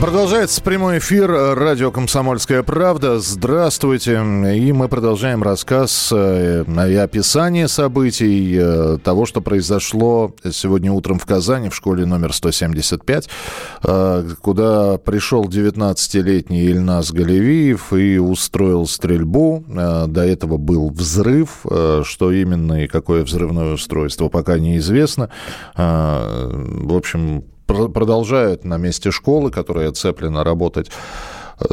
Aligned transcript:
Продолжается 0.00 0.62
прямой 0.62 0.96
эфир 0.96 1.30
радио 1.30 1.90
«Комсомольская 1.90 2.62
правда». 2.62 3.20
Здравствуйте. 3.20 4.14
И 4.14 4.72
мы 4.72 4.88
продолжаем 4.88 5.42
рассказ 5.42 6.08
э, 6.10 6.64
и 6.66 6.94
описание 6.94 7.68
событий 7.68 8.56
э, 8.58 8.96
того, 9.04 9.26
что 9.26 9.42
произошло 9.42 10.34
сегодня 10.50 10.90
утром 10.90 11.18
в 11.18 11.26
Казани 11.26 11.68
в 11.68 11.74
школе 11.74 12.06
номер 12.06 12.32
175, 12.32 13.28
э, 13.84 14.28
куда 14.40 14.96
пришел 14.96 15.44
19-летний 15.44 16.62
Ильнас 16.62 17.12
Галевиев 17.12 17.92
и 17.92 18.16
устроил 18.16 18.86
стрельбу. 18.86 19.62
До 19.68 20.24
этого 20.24 20.56
был 20.56 20.88
взрыв. 20.88 21.66
Что 22.04 22.32
именно 22.32 22.84
и 22.84 22.88
какое 22.88 23.22
взрывное 23.22 23.74
устройство, 23.74 24.30
пока 24.30 24.58
неизвестно. 24.58 25.28
В 25.76 26.96
общем, 26.96 27.44
продолжают 27.92 28.64
на 28.64 28.76
месте 28.76 29.10
школы, 29.10 29.50
которая 29.50 29.88
оцеплена, 29.88 30.44
работать 30.44 30.90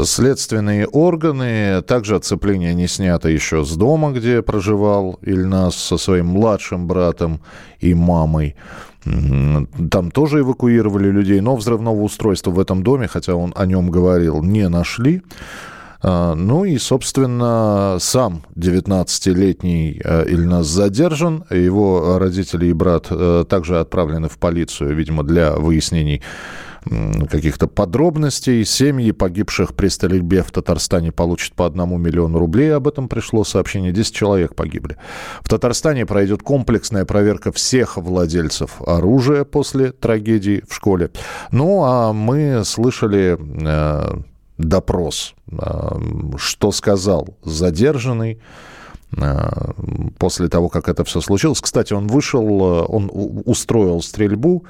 следственные 0.03 0.87
органы. 0.87 1.81
Также 1.81 2.15
оцепление 2.15 2.73
не 2.73 2.87
снято 2.87 3.29
еще 3.29 3.63
с 3.63 3.75
дома, 3.75 4.11
где 4.11 4.41
проживал 4.41 5.19
Ильнас 5.21 5.75
со 5.75 5.97
своим 5.97 6.27
младшим 6.27 6.87
братом 6.87 7.39
и 7.79 7.93
мамой. 7.93 8.55
Там 9.03 10.11
тоже 10.11 10.39
эвакуировали 10.39 11.09
людей, 11.09 11.39
но 11.39 11.55
взрывного 11.55 12.01
устройства 12.01 12.51
в 12.51 12.59
этом 12.59 12.83
доме, 12.83 13.07
хотя 13.07 13.35
он 13.35 13.53
о 13.55 13.65
нем 13.65 13.89
говорил, 13.89 14.43
не 14.43 14.67
нашли. 14.67 15.21
А, 16.01 16.35
ну 16.35 16.65
и, 16.65 16.77
собственно, 16.77 17.97
сам 17.99 18.43
19-летний 18.55 20.01
э, 20.03 20.25
Ильнас 20.27 20.67
задержан. 20.67 21.45
Его 21.49 22.19
родители 22.19 22.67
и 22.67 22.73
брат 22.73 23.07
э, 23.09 23.45
также 23.47 23.79
отправлены 23.79 24.29
в 24.29 24.37
полицию, 24.37 24.95
видимо, 24.95 25.23
для 25.23 25.53
выяснений 25.53 26.21
каких-то 27.29 27.67
подробностей. 27.67 28.63
Семьи 28.65 29.11
погибших 29.11 29.75
при 29.75 29.87
стрельбе 29.87 30.43
в 30.43 30.51
Татарстане 30.51 31.11
получат 31.11 31.53
по 31.53 31.65
одному 31.65 31.97
миллиону 31.97 32.39
рублей. 32.39 32.73
Об 32.73 32.87
этом 32.87 33.07
пришло 33.09 33.43
сообщение. 33.43 33.91
10 33.91 34.13
человек 34.13 34.55
погибли. 34.55 34.97
В 35.41 35.49
Татарстане 35.49 36.05
пройдет 36.05 36.43
комплексная 36.43 37.05
проверка 37.05 37.51
всех 37.51 37.97
владельцев 37.97 38.81
оружия 38.85 39.43
после 39.43 39.91
трагедии 39.91 40.63
в 40.67 40.73
школе. 40.73 41.11
Ну, 41.51 41.83
а 41.83 42.13
мы 42.13 42.63
слышали 42.63 43.37
э, 43.37 44.21
допрос. 44.57 45.33
А, 45.57 45.99
что 46.37 46.71
сказал 46.71 47.29
задержанный 47.43 48.39
а, 49.15 49.73
после 50.17 50.47
того, 50.47 50.69
как 50.69 50.89
это 50.89 51.03
все 51.03 51.21
случилось. 51.21 51.61
Кстати, 51.61 51.93
он 51.93 52.07
вышел, 52.07 52.61
он 52.61 53.09
устроил 53.45 54.01
стрельбу, 54.01 54.65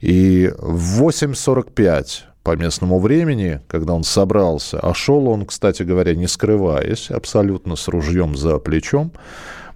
и 0.00 0.52
в 0.58 1.02
8.45 1.02 2.06
по 2.42 2.56
местному 2.56 3.00
времени, 3.00 3.60
когда 3.68 3.94
он 3.94 4.04
собрался, 4.04 4.78
а 4.78 4.92
шел 4.92 5.28
он, 5.28 5.46
кстати 5.46 5.82
говоря, 5.82 6.14
не 6.14 6.26
скрываясь, 6.26 7.10
абсолютно 7.10 7.74
с 7.74 7.88
ружьем 7.88 8.36
за 8.36 8.58
плечом, 8.58 9.12
а, 9.14 9.20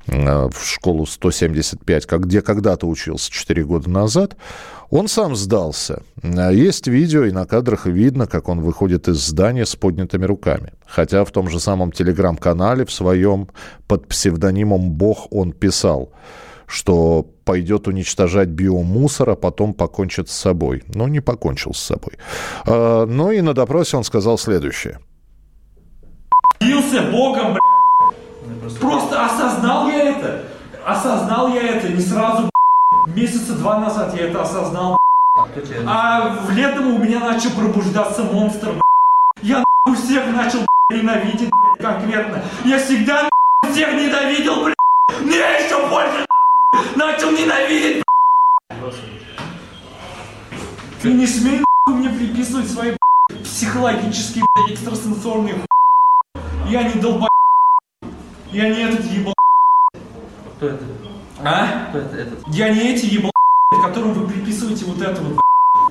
в 0.08 0.64
школу 0.64 1.06
175, 1.06 2.06
где 2.06 2.40
когда-то 2.40 2.86
учился 2.86 3.30
4 3.30 3.64
года 3.64 3.90
назад, 3.90 4.36
он 4.90 5.08
сам 5.08 5.36
сдался. 5.36 6.02
А 6.22 6.50
есть 6.50 6.86
видео, 6.86 7.24
и 7.24 7.32
на 7.32 7.44
кадрах 7.44 7.86
видно, 7.86 8.26
как 8.26 8.48
он 8.48 8.60
выходит 8.60 9.08
из 9.08 9.18
здания 9.18 9.66
с 9.66 9.76
поднятыми 9.76 10.24
руками. 10.24 10.72
Хотя 10.86 11.24
в 11.24 11.30
том 11.30 11.48
же 11.50 11.60
самом 11.60 11.92
телеграм-канале 11.92 12.86
в 12.86 12.92
своем 12.92 13.48
под 13.86 14.08
псевдонимом 14.08 14.92
«Бог» 14.92 15.30
он 15.30 15.52
писал, 15.52 16.10
что 16.66 17.26
пойдет 17.44 17.86
уничтожать 17.86 18.48
биомусор, 18.48 19.30
а 19.30 19.36
потом 19.36 19.74
покончит 19.74 20.30
с 20.30 20.34
собой. 20.34 20.84
Но 20.94 21.06
не 21.06 21.20
покончил 21.20 21.74
с 21.74 21.80
собой. 21.80 22.14
А, 22.66 23.04
ну 23.04 23.30
и 23.30 23.42
на 23.42 23.52
допросе 23.52 23.98
он 23.98 24.04
сказал 24.04 24.38
следующее. 24.38 25.00
Бился 26.60 27.02
Богом, 27.02 27.52
бля. 27.52 27.77
Просто 28.80 29.24
осознал 29.24 29.88
я 29.88 30.10
это. 30.10 30.44
Осознал 30.84 31.48
я 31.48 31.62
это 31.62 31.88
не 31.88 32.00
сразу, 32.00 32.50
Месяца 33.14 33.54
два 33.54 33.78
назад 33.78 34.14
я 34.14 34.28
это 34.28 34.42
осознал. 34.42 34.98
А 35.86 36.36
в 36.42 36.50
летом 36.50 36.94
у 36.94 36.98
меня 36.98 37.20
начал 37.20 37.50
пробуждаться 37.50 38.22
монстр. 38.22 38.80
Я 39.42 39.62
нахуй 39.86 40.02
всех 40.02 40.26
начал 40.26 40.60
ненавидеть 40.90 41.50
конкретно. 41.78 42.42
Я 42.64 42.78
всегда 42.78 43.28
всех 43.70 43.92
ненавидел, 43.94 44.64
блядь. 44.64 44.76
Но 45.20 45.30
еще 45.30 45.88
больше 45.88 46.26
начал 46.96 47.30
ненавидеть, 47.30 48.02
Ты 51.02 51.12
не 51.12 51.26
смей 51.26 51.64
мне 51.86 52.10
приписывать 52.10 52.70
свои 52.70 52.96
психологические 53.42 54.44
экстрасенсорные 54.68 55.64
Я 56.68 56.82
не 56.82 57.00
долб... 57.00 57.27
Я 58.52 58.70
не 58.70 58.80
этот 58.80 59.04
ебал. 59.04 59.34
Кто 60.56 60.68
это? 60.68 60.84
А? 61.44 61.88
Кто 61.90 61.98
это 61.98 62.16
этот? 62.16 62.48
Я 62.48 62.72
не 62.72 62.94
эти 62.94 63.06
ебал, 63.06 63.30
которым 63.82 64.14
вы 64.14 64.26
приписываете 64.26 64.86
вот 64.86 65.02
это 65.02 65.20
вот, 65.20 65.40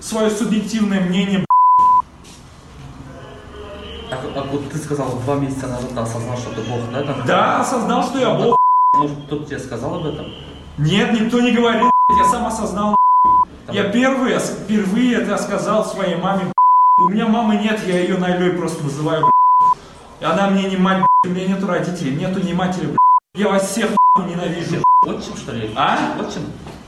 свое 0.02 0.30
субъективное 0.30 1.02
мнение, 1.02 1.46
а, 4.10 4.16
а 4.36 4.44
вот 4.44 4.70
ты 4.72 4.78
сказал, 4.78 5.20
два 5.20 5.36
месяца 5.36 5.68
назад 5.68 5.90
ты 5.94 6.00
осознал, 6.00 6.38
что 6.38 6.50
ты 6.52 6.62
Бог, 6.62 6.80
да? 6.92 7.04
Там, 7.04 7.26
Да, 7.26 7.62
осознал, 7.62 8.04
что 8.04 8.20
я 8.20 8.34
Бог. 8.34 8.58
Может, 8.96 9.18
кто-то 9.26 9.46
тебе 9.46 9.60
сказал 9.60 9.96
об 9.96 10.06
этом? 10.06 10.26
Нет, 10.78 11.14
никто 11.14 11.40
не 11.42 11.52
говорил, 11.52 11.90
я 12.18 12.26
сам 12.26 12.48
осознал. 12.48 12.96
Там... 13.66 13.76
Я 13.76 13.86
первый, 13.90 14.38
впервые 14.40 15.16
это 15.16 15.38
сказал 15.38 15.86
своей 15.86 16.16
маме. 16.16 16.52
У 16.98 17.10
меня 17.10 17.28
мамы 17.28 17.58
нет, 17.58 17.80
я 17.86 18.00
ее 18.00 18.18
Найлей 18.18 18.52
просто 18.52 18.84
называю. 18.84 19.30
Она 20.22 20.50
мне 20.50 20.70
не 20.70 20.78
мать, 20.78 21.07
у 21.26 21.30
меня 21.30 21.48
нету 21.48 21.68
родителей, 21.68 22.16
нету 22.16 22.40
ни 22.40 22.54
матери. 22.54 22.96
Я 23.34 23.50
вас 23.50 23.70
всех 23.70 23.92
ненавижу. 24.18 24.84
Отчим, 25.04 25.36
что 25.36 25.52
ли? 25.54 25.72
А? 25.76 26.16
Отчим? 26.20 26.42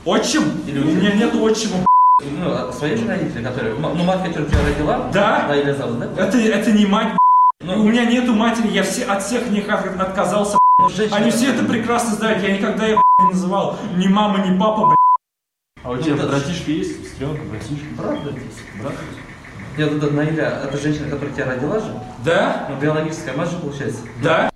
Отчим? 0.04 0.42
Или 0.66 0.80
у 0.80 0.84
меня 0.84 1.14
нет 1.14 1.34
отчима. 1.34 1.86
Ну, 2.22 2.52
а 2.52 2.72
свои 2.72 2.96
же 2.96 3.06
родители, 3.08 3.42
которые... 3.42 3.74
Ну, 3.74 4.04
мать, 4.04 4.22
которая 4.24 4.48
тебя 4.48 4.64
родила? 4.64 5.10
Да. 5.12 5.46
Да, 5.48 5.56
или 5.56 5.72
зовут, 5.72 6.00
да? 6.00 6.26
Это, 6.26 6.38
это 6.38 6.70
не 6.72 6.86
мать, 6.86 7.16
ну, 7.60 7.80
У 7.80 7.88
меня 7.88 8.04
нету 8.04 8.34
матери, 8.34 8.68
я 8.68 8.82
все, 8.82 9.04
от 9.04 9.22
всех 9.22 9.50
них 9.50 9.68
отказался, 9.68 10.58
ну, 10.78 10.88
женщина, 10.88 11.16
Они 11.16 11.30
все 11.30 11.52
это 11.52 11.64
прекрасно 11.64 12.14
знают, 12.14 12.42
я 12.42 12.56
никогда 12.56 12.88
их 12.88 13.00
не 13.20 13.30
называл 13.30 13.78
ни 13.96 14.06
мама, 14.06 14.46
ни 14.46 14.58
папа, 14.58 14.86
блядь. 14.86 14.96
А 15.82 15.90
у 15.90 15.96
тебя 15.96 16.16
ну, 16.16 16.28
братишки 16.28 16.70
есть? 16.70 17.04
Сестренка, 17.04 17.42
братишки? 17.44 17.86
Брат, 17.96 18.22
брат. 18.22 18.34
Брат. 18.82 18.94
Нет, 19.78 19.92
это 19.92 20.10
Наиля, 20.10 20.62
это 20.64 20.76
женщина, 20.76 21.08
которая 21.08 21.34
тебя 21.34 21.46
родила 21.46 21.78
же? 21.78 21.92
Да. 22.24 22.66
Ну, 22.68 22.80
биологическая 22.80 23.34
мать 23.34 23.50
же, 23.50 23.56
получается? 23.58 24.00
Да. 24.22 24.50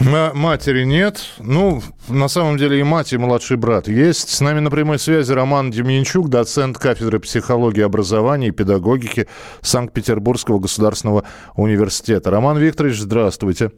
Матери 0.00 0.84
нет. 0.84 1.20
Ну, 1.38 1.82
на 2.08 2.28
самом 2.28 2.56
деле 2.56 2.78
и 2.80 2.82
мать, 2.82 3.12
и 3.12 3.18
младший 3.18 3.56
брат 3.56 3.88
есть. 3.88 4.30
С 4.30 4.40
нами 4.40 4.60
на 4.60 4.70
прямой 4.70 4.98
связи 4.98 5.32
Роман 5.32 5.70
Демьянчук, 5.70 6.28
доцент 6.28 6.78
кафедры 6.78 7.18
психологии 7.18 7.82
образования 7.82 8.48
и 8.48 8.52
педагогики 8.52 9.28
Санкт-Петербургского 9.60 10.60
государственного 10.60 11.24
университета. 11.56 12.30
Роман 12.30 12.58
Викторович, 12.58 13.00
здравствуйте. 13.00 13.72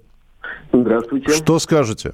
Здравствуйте. 0.73 1.33
Что 1.33 1.59
скажете? 1.59 2.13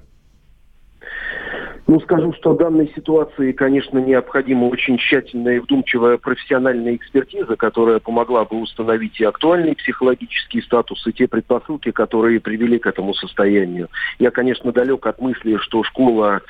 Ну, 1.86 2.00
скажу, 2.00 2.32
что 2.32 2.52
в 2.52 2.58
данной 2.58 2.90
ситуации, 2.96 3.52
конечно, 3.52 3.98
необходима 3.98 4.64
очень 4.64 4.98
тщательная 4.98 5.56
и 5.56 5.58
вдумчивая 5.60 6.16
профессиональная 6.16 6.96
экспертиза, 6.96 7.54
которая 7.54 8.00
помогла 8.00 8.44
бы 8.44 8.60
установить 8.60 9.20
и 9.20 9.24
актуальный 9.24 9.76
психологический 9.76 10.62
статус, 10.62 11.06
и 11.06 11.12
те 11.12 11.28
предпосылки, 11.28 11.92
которые 11.92 12.40
привели 12.40 12.80
к 12.80 12.88
этому 12.88 13.14
состоянию. 13.14 13.88
Я, 14.18 14.32
конечно, 14.32 14.72
далек 14.72 15.06
от 15.06 15.20
мысли, 15.20 15.58
что 15.58 15.84
школа 15.84 16.42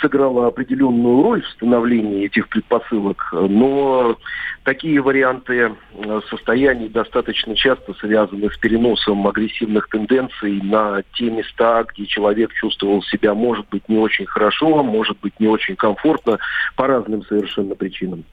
сыграла 0.00 0.48
определенную 0.48 1.22
роль 1.22 1.42
в 1.42 1.48
становлении 1.50 2.26
этих 2.26 2.48
предпосылок, 2.48 3.28
но 3.32 4.18
такие 4.64 5.00
варианты 5.00 5.72
э, 5.94 6.20
состояний 6.28 6.88
достаточно 6.88 7.54
часто 7.54 7.94
связаны 7.94 8.50
с 8.50 8.56
переносом 8.58 9.26
агрессивных 9.26 9.88
тенденций 9.88 10.60
на 10.62 11.02
те 11.14 11.30
места, 11.30 11.84
где 11.84 12.06
человек 12.06 12.52
чувствовал 12.54 13.02
себя, 13.02 13.34
может 13.34 13.68
быть, 13.68 13.88
не 13.88 13.98
очень 13.98 14.26
хорошо, 14.26 14.73
может 14.82 15.18
быть, 15.20 15.38
не 15.40 15.46
очень 15.46 15.76
комфортно, 15.76 16.38
по 16.76 16.86
разным 16.86 17.22
совершенно 17.24 17.74
причинам. 17.74 18.24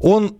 Он, 0.00 0.36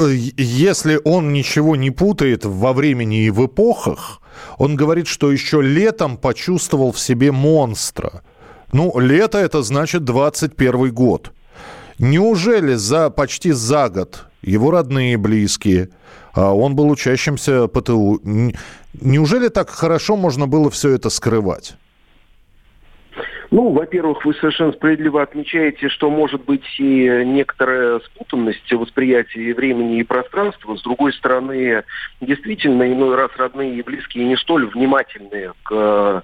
э, 0.00 0.10
если 0.36 1.00
он 1.04 1.32
ничего 1.32 1.76
не 1.76 1.90
путает 1.90 2.44
во 2.44 2.72
времени 2.72 3.24
и 3.24 3.30
в 3.30 3.46
эпохах, 3.46 4.20
он 4.58 4.76
говорит, 4.76 5.06
что 5.06 5.32
еще 5.32 5.62
летом 5.62 6.16
почувствовал 6.16 6.92
в 6.92 6.98
себе 6.98 7.32
монстра– 7.32 8.22
Ну, 8.72 8.98
лето 8.98 9.38
это 9.38 9.62
значит 9.62 10.04
21 10.04 10.92
год. 10.92 11.32
Неужели 11.98 12.74
за 12.74 13.10
почти 13.10 13.52
за 13.52 13.88
год 13.88 14.26
его 14.42 14.70
родные, 14.70 15.16
близкие, 15.16 15.88
а 16.32 16.54
он 16.54 16.76
был 16.76 16.90
учащимся 16.90 17.66
ПТУ, 17.66 18.20
неужели 19.00 19.48
так 19.48 19.70
хорошо 19.70 20.16
можно 20.16 20.46
было 20.46 20.70
все 20.70 20.90
это 20.90 21.10
скрывать? 21.10 21.76
Ну, 23.50 23.70
во-первых, 23.70 24.24
вы 24.24 24.34
совершенно 24.34 24.72
справедливо 24.72 25.22
отмечаете, 25.22 25.88
что 25.88 26.10
может 26.10 26.44
быть 26.44 26.64
и 26.78 27.22
некоторая 27.24 28.00
спутанность 28.00 28.70
восприятия 28.70 29.54
времени 29.54 30.00
и 30.00 30.04
пространства. 30.04 30.76
С 30.76 30.82
другой 30.82 31.14
стороны, 31.14 31.82
действительно, 32.20 32.92
иной 32.92 33.16
раз 33.16 33.30
родные 33.36 33.76
и 33.76 33.82
близкие 33.82 34.26
не 34.26 34.36
столь 34.36 34.66
внимательные 34.66 35.54
к 35.62 36.22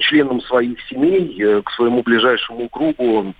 членам 0.00 0.40
своих 0.42 0.80
семей, 0.88 1.36
э, 1.40 1.62
к 1.62 1.70
своему 1.72 2.02
ближайшему 2.02 2.68
кругу, 2.68 3.34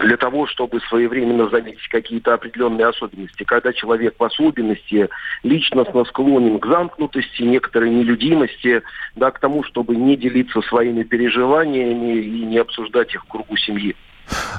для 0.00 0.16
того, 0.16 0.46
чтобы 0.46 0.80
своевременно 0.88 1.48
заметить 1.48 1.88
какие-то 1.88 2.34
определенные 2.34 2.86
особенности. 2.86 3.44
Когда 3.44 3.72
человек 3.72 4.14
в 4.18 4.24
особенности 4.24 5.08
личностно 5.42 6.04
склонен 6.04 6.58
к 6.58 6.66
замкнутости, 6.66 7.42
некоторой 7.42 7.90
нелюдимости, 7.90 8.82
да, 9.14 9.30
к 9.30 9.40
тому, 9.40 9.62
чтобы 9.64 9.96
не 9.96 10.16
делиться 10.16 10.60
своими 10.62 11.02
переживаниями 11.02 12.18
и 12.18 12.44
не 12.44 12.58
обсуждать 12.58 13.14
их 13.14 13.24
в 13.24 13.28
кругу 13.28 13.56
семьи. 13.56 13.94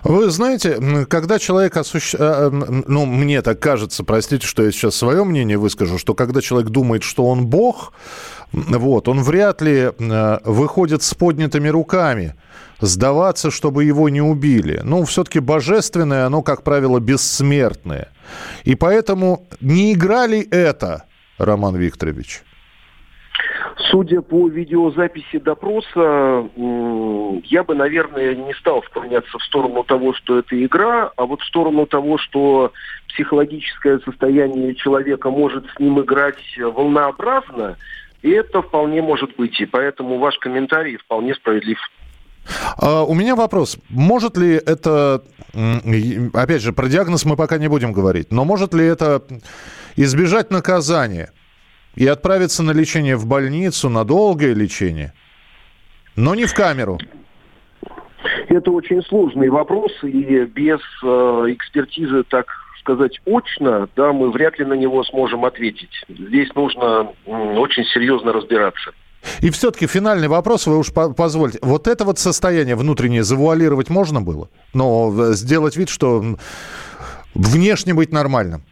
Вы 0.03 0.29
знаете, 0.29 0.77
когда 1.09 1.39
человек 1.39 1.75
осуществляет, 1.75 2.53
ну, 2.87 3.05
мне 3.05 3.41
так 3.41 3.59
кажется, 3.59 4.03
простите, 4.03 4.47
что 4.47 4.63
я 4.63 4.71
сейчас 4.71 4.95
свое 4.95 5.23
мнение 5.25 5.57
выскажу, 5.57 5.97
что 5.97 6.13
когда 6.13 6.41
человек 6.41 6.69
думает, 6.69 7.03
что 7.03 7.25
он 7.25 7.47
Бог, 7.47 7.91
вот, 8.53 9.07
он 9.07 9.21
вряд 9.21 9.61
ли 9.61 9.91
э, 9.91 10.37
выходит 10.45 11.03
с 11.03 11.13
поднятыми 11.13 11.67
руками 11.67 12.35
сдаваться, 12.79 13.51
чтобы 13.51 13.83
его 13.83 14.09
не 14.09 14.21
убили. 14.21 14.81
Ну, 14.83 15.03
все-таки 15.05 15.39
божественное, 15.39 16.25
оно, 16.25 16.41
как 16.41 16.63
правило, 16.63 16.99
бессмертное. 16.99 18.09
И 18.63 18.75
поэтому 18.75 19.47
не 19.61 19.93
играли 19.93 20.47
это, 20.49 21.05
Роман 21.37 21.75
Викторович? 21.75 22.43
Судя 23.91 24.21
по 24.21 24.47
видеозаписи 24.47 25.37
допроса, 25.37 26.49
я 27.45 27.63
бы, 27.63 27.75
наверное, 27.75 28.35
не 28.35 28.53
стал 28.55 28.81
склоняться 28.83 29.37
в 29.37 29.43
сторону 29.43 29.83
того, 29.83 30.13
что 30.13 30.39
это 30.39 30.63
игра, 30.63 31.11
а 31.15 31.25
вот 31.25 31.41
в 31.41 31.45
сторону 31.45 31.85
того, 31.85 32.17
что 32.17 32.71
психологическое 33.07 33.99
состояние 33.99 34.73
человека 34.75 35.29
может 35.29 35.65
с 35.75 35.79
ним 35.79 36.01
играть 36.01 36.37
волнообразно, 36.57 37.77
и 38.27 38.31
это 38.31 38.61
вполне 38.61 39.01
может 39.01 39.35
быть. 39.37 39.59
И 39.61 39.65
поэтому 39.65 40.19
ваш 40.19 40.37
комментарий 40.39 40.97
вполне 40.97 41.33
справедлив. 41.33 41.79
А, 42.77 43.03
у 43.03 43.13
меня 43.13 43.35
вопрос. 43.35 43.77
Может 43.89 44.37
ли 44.37 44.53
это, 44.53 45.23
опять 46.33 46.61
же, 46.61 46.73
про 46.73 46.89
диагноз 46.89 47.23
мы 47.23 47.37
пока 47.37 47.57
не 47.57 47.69
будем 47.69 47.93
говорить, 47.93 48.31
но 48.31 48.43
может 48.43 48.73
ли 48.73 48.85
это 48.85 49.23
избежать 49.95 50.51
наказания 50.51 51.31
и 51.95 52.05
отправиться 52.05 52.63
на 52.63 52.71
лечение 52.71 53.15
в 53.15 53.25
больницу, 53.25 53.87
на 53.89 54.03
долгое 54.03 54.53
лечение, 54.53 55.13
но 56.17 56.35
не 56.35 56.45
в 56.45 56.53
камеру? 56.53 56.99
Это 58.49 58.71
очень 58.71 59.03
сложный 59.03 59.49
вопрос, 59.49 59.91
и 60.03 60.43
без 60.45 60.79
э, 61.03 61.07
экспертизы, 61.47 62.23
так 62.23 62.47
сказать, 62.87 63.19
очно, 63.25 63.89
да, 63.95 64.13
мы 64.13 64.31
вряд 64.31 64.57
ли 64.59 64.65
на 64.65 64.73
него 64.73 65.03
сможем 65.03 65.43
ответить. 65.43 65.91
Здесь 66.07 66.53
нужно 66.55 67.11
очень 67.25 67.83
серьезно 67.83 68.31
разбираться. 68.31 68.91
И 69.41 69.49
все-таки 69.49 69.87
финальный 69.87 70.29
вопрос, 70.29 70.67
вы 70.67 70.77
уж 70.77 70.93
позвольте. 70.93 71.59
Вот 71.61 71.87
это 71.87 72.05
вот 72.05 72.17
состояние 72.17 72.75
внутреннее 72.75 73.23
завуалировать 73.23 73.89
можно 73.89 74.21
было? 74.21 74.49
Но 74.73 75.13
э, 75.13 75.33
сделать 75.33 75.75
вид, 75.75 75.89
что 75.89 76.23
внешне 77.33 77.93
быть 77.93 78.13
нормальным? 78.13 78.63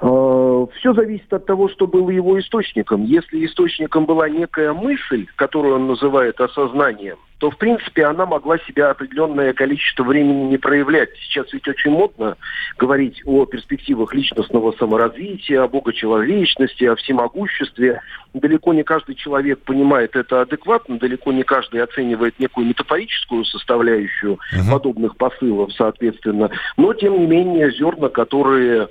Э, 0.00 0.66
Все 0.78 0.94
зависит 0.94 1.32
от 1.32 1.46
того, 1.46 1.68
что 1.68 1.86
было 1.86 2.10
его 2.10 2.38
источником. 2.38 3.04
Если 3.04 3.44
источником 3.44 4.06
была 4.06 4.28
некая 4.28 4.72
мысль, 4.72 5.26
которую 5.36 5.76
он 5.76 5.86
называет 5.88 6.40
осознанием, 6.40 7.18
то, 7.38 7.50
в 7.50 7.56
принципе, 7.56 8.04
она 8.04 8.26
могла 8.26 8.58
себя 8.58 8.90
определенное 8.90 9.54
количество 9.54 10.04
времени 10.04 10.50
не 10.50 10.58
проявлять. 10.58 11.08
Сейчас 11.22 11.50
ведь 11.54 11.66
очень 11.66 11.90
модно 11.90 12.36
говорить 12.76 13.22
о 13.24 13.46
перспективах 13.46 14.12
личностного 14.12 14.72
саморазвития, 14.72 15.62
о 15.62 15.68
богочеловечности, 15.68 16.84
о 16.84 16.96
всемогуществе. 16.96 18.02
Далеко 18.34 18.74
не 18.74 18.82
каждый 18.82 19.14
человек 19.14 19.60
понимает 19.60 20.16
это 20.16 20.42
адекватно, 20.42 20.98
далеко 20.98 21.32
не 21.32 21.42
каждый 21.42 21.82
оценивает 21.82 22.38
некую 22.38 22.66
метафорическую 22.66 23.46
составляющую 23.46 24.34
uh-huh. 24.34 24.70
подобных 24.70 25.16
посылов, 25.16 25.72
соответственно. 25.72 26.50
Но, 26.76 26.92
тем 26.92 27.18
не 27.20 27.26
менее, 27.26 27.70
зерна, 27.72 28.10
которые 28.10 28.88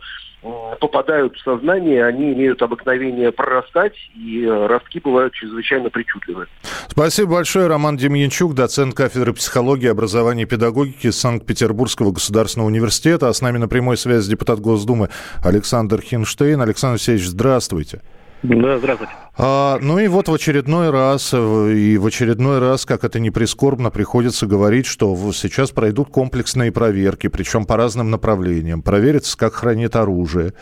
попадают 0.79 1.35
в 1.35 1.43
сознание, 1.43 2.05
они 2.05 2.33
имеют 2.33 2.61
обыкновение 2.61 3.31
прорастать, 3.31 3.95
и 4.15 4.45
э, 4.45 4.67
ростки 4.67 4.99
бывают 4.99 5.33
чрезвычайно 5.33 5.89
причудливые. 5.89 6.47
Спасибо 6.87 7.33
большое. 7.33 7.67
Роман 7.67 7.97
Демьянчук, 7.97 8.53
доцент 8.53 8.95
кафедры 8.95 9.33
психологии, 9.33 9.89
образования 9.89 10.43
и 10.43 10.45
педагогики 10.45 11.09
Санкт-Петербургского 11.09 12.11
государственного 12.11 12.67
университета. 12.67 13.27
А 13.27 13.33
с 13.33 13.41
нами 13.41 13.57
на 13.57 13.67
прямой 13.67 13.97
связи 13.97 14.29
депутат 14.29 14.59
Госдумы 14.59 15.09
Александр 15.43 16.01
Хинштейн. 16.01 16.61
Александр 16.61 16.93
Алексеевич, 16.93 17.27
здравствуйте. 17.27 18.01
Да, 18.41 18.77
здравствуйте. 18.77 19.11
А, 19.37 19.79
ну 19.81 19.99
и 19.99 20.07
вот 20.07 20.29
в 20.29 20.33
очередной 20.33 20.91
раз, 20.91 21.33
и 21.33 21.97
в 21.97 22.05
очередной 22.05 22.59
раз, 22.59 22.85
как 22.85 23.03
это 23.03 23.19
не 23.19 23.31
прискорбно, 23.31 23.89
приходится 23.89 24.47
говорить, 24.47 24.85
что 24.85 25.13
сейчас 25.33 25.71
пройдут 25.71 26.09
комплексные 26.09 26.71
проверки, 26.71 27.27
причем 27.27 27.65
по 27.65 27.75
разным 27.75 28.11
направлениям. 28.11 28.81
Проверится, 28.81 29.37
как 29.37 29.55
хранит 29.55 29.97
оружие, 29.97 30.53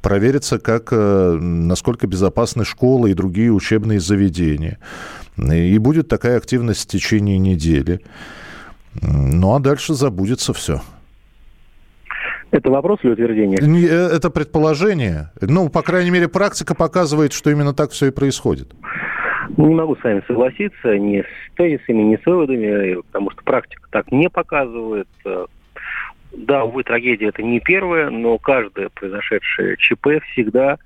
проверится, 0.00 0.58
как, 0.58 0.88
э, 0.92 1.38
насколько 1.38 2.06
безопасны 2.06 2.64
школы 2.64 3.10
и 3.10 3.14
другие 3.14 3.52
учебные 3.52 4.00
заведения. 4.00 4.78
И 5.36 5.76
будет 5.76 6.08
такая 6.08 6.38
активность 6.38 6.84
в 6.84 6.86
течение 6.88 7.36
недели. 7.36 8.00
Ну 9.02 9.54
а 9.54 9.60
дальше 9.60 9.92
забудется 9.92 10.54
все. 10.54 10.80
Это 12.50 12.70
вопрос 12.70 13.00
или 13.02 13.12
утверждение? 13.12 13.58
Э, 13.58 14.16
это 14.16 14.30
предположение. 14.30 15.30
Ну, 15.40 15.68
по 15.68 15.82
крайней 15.82 16.10
мере, 16.10 16.28
практика 16.28 16.74
показывает, 16.74 17.32
что 17.32 17.50
именно 17.50 17.74
так 17.74 17.90
все 17.90 18.06
и 18.06 18.10
происходит. 18.10 18.72
Не 19.56 19.74
могу 19.74 19.96
с 19.96 20.02
вами 20.02 20.22
согласиться 20.26 20.98
ни 20.98 21.20
с 21.20 21.54
тезисами, 21.56 22.02
ни 22.02 22.16
с 22.16 22.26
выводами, 22.26 23.00
потому 23.02 23.30
что 23.30 23.42
практика 23.44 23.88
так 23.90 24.10
не 24.12 24.28
показывает. 24.28 25.08
Да, 26.32 26.64
увы, 26.64 26.82
трагедия 26.82 27.28
это 27.28 27.42
не 27.42 27.60
первая, 27.60 28.10
но 28.10 28.38
каждое 28.38 28.90
произошедшее 28.90 29.76
ЧП 29.78 30.22
всегда 30.32 30.78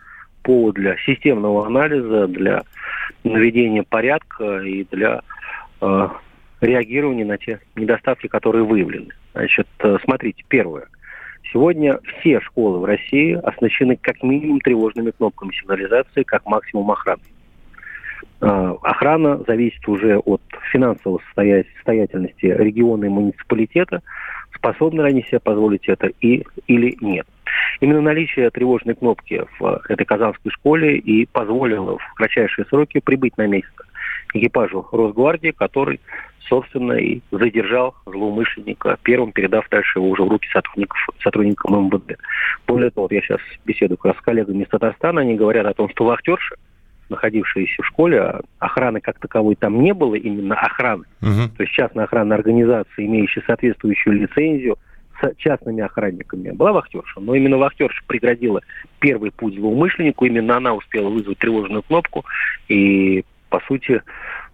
повод 0.43 0.77
для 0.77 0.97
системного 0.99 1.67
анализа, 1.67 2.29
для 2.29 2.63
наведения 3.25 3.83
порядка 3.83 4.59
и 4.59 4.87
для 4.91 5.23
э, 5.81 6.09
реагирования 6.61 7.25
на 7.25 7.37
те 7.37 7.61
недостатки, 7.75 8.29
которые 8.29 8.65
выявлены. 8.65 9.13
Значит, 9.33 9.67
э, 9.81 9.99
смотрите, 10.05 10.45
первое– 10.49 10.87
Сегодня 11.53 11.99
все 12.21 12.41
школы 12.41 12.79
в 12.79 12.85
России 12.85 13.33
оснащены 13.33 13.97
как 13.97 14.23
минимум 14.23 14.61
тревожными 14.61 15.11
кнопками 15.11 15.53
сигнализации, 15.53 16.23
как 16.23 16.47
максимум 16.47 16.91
охраны. 16.91 17.23
А, 18.41 18.77
охрана 18.83 19.43
зависит 19.47 19.87
уже 19.89 20.19
от 20.19 20.41
финансовой 20.73 21.21
состоятельности 21.35 22.47
региона 22.47 23.05
и 23.05 23.09
муниципалитета, 23.09 24.01
способны 24.55 25.03
ли 25.03 25.09
они 25.09 25.23
себе 25.25 25.41
позволить 25.41 25.89
это 25.89 26.09
и, 26.21 26.45
или 26.69 26.97
нет. 27.01 27.27
Именно 27.81 28.03
наличие 28.03 28.51
тревожной 28.51 28.95
кнопки 28.95 29.43
в 29.59 29.83
этой 29.89 30.05
казанской 30.05 30.53
школе 30.53 30.99
и 30.99 31.27
позволило 31.27 31.99
в 31.99 32.15
кратчайшие 32.15 32.65
сроки 32.67 33.01
прибыть 33.01 33.37
на 33.37 33.47
место 33.47 33.85
экипажу 34.35 34.87
Росгвардии, 34.93 35.51
который 35.51 36.01
собственно, 36.49 36.95
и 36.95 37.21
задержал 37.31 37.95
злоумышленника, 38.07 38.99
первым 39.03 39.31
передав 39.31 39.69
дальше 39.71 40.01
его 40.01 40.11
уже 40.11 40.25
в 40.25 40.29
руки 40.29 40.49
сотрудников, 40.53 40.99
сотрудникам 41.23 41.87
МВД. 41.87 42.19
Более 42.67 42.91
того, 42.91 43.05
вот 43.05 43.13
я 43.13 43.21
сейчас 43.21 43.39
беседую 43.65 43.97
как 43.99 44.15
раз 44.15 44.17
с 44.17 44.25
коллегами 44.25 44.65
из 44.65 44.69
Татарстана, 44.69 45.21
они 45.21 45.37
говорят 45.37 45.67
о 45.67 45.75
том, 45.75 45.89
что 45.91 46.05
вахтерши, 46.05 46.57
находившиеся 47.09 47.83
в 47.83 47.87
школе, 47.87 48.21
а 48.21 48.41
охраны 48.59 49.01
как 49.01 49.19
таковой 49.19 49.55
там 49.55 49.81
не 49.81 49.95
было, 49.95 50.17
именно 50.17 50.57
охраны. 50.57 51.05
Угу. 51.23 51.57
То 51.57 51.63
есть 51.63 51.73
частная 51.73 52.05
охранная 52.05 52.37
организация, 52.37 53.07
имеющая 53.07 53.43
соответствующую 53.47 54.21
лицензию, 54.21 54.77
с 55.21 55.35
частными 55.37 55.83
охранниками 55.83 56.51
была 56.51 56.73
вахтерша, 56.73 57.21
но 57.21 57.35
именно 57.35 57.59
вахтерша 57.59 58.03
преградила 58.07 58.63
первый 59.01 59.31
путь 59.31 59.55
злоумышленнику, 59.55 60.25
именно 60.25 60.57
она 60.57 60.75
успела 60.75 61.09
вызвать 61.09 61.39
тревожную 61.39 61.83
кнопку, 61.83 62.25
и, 62.69 63.25
по 63.51 63.61
сути, 63.61 64.03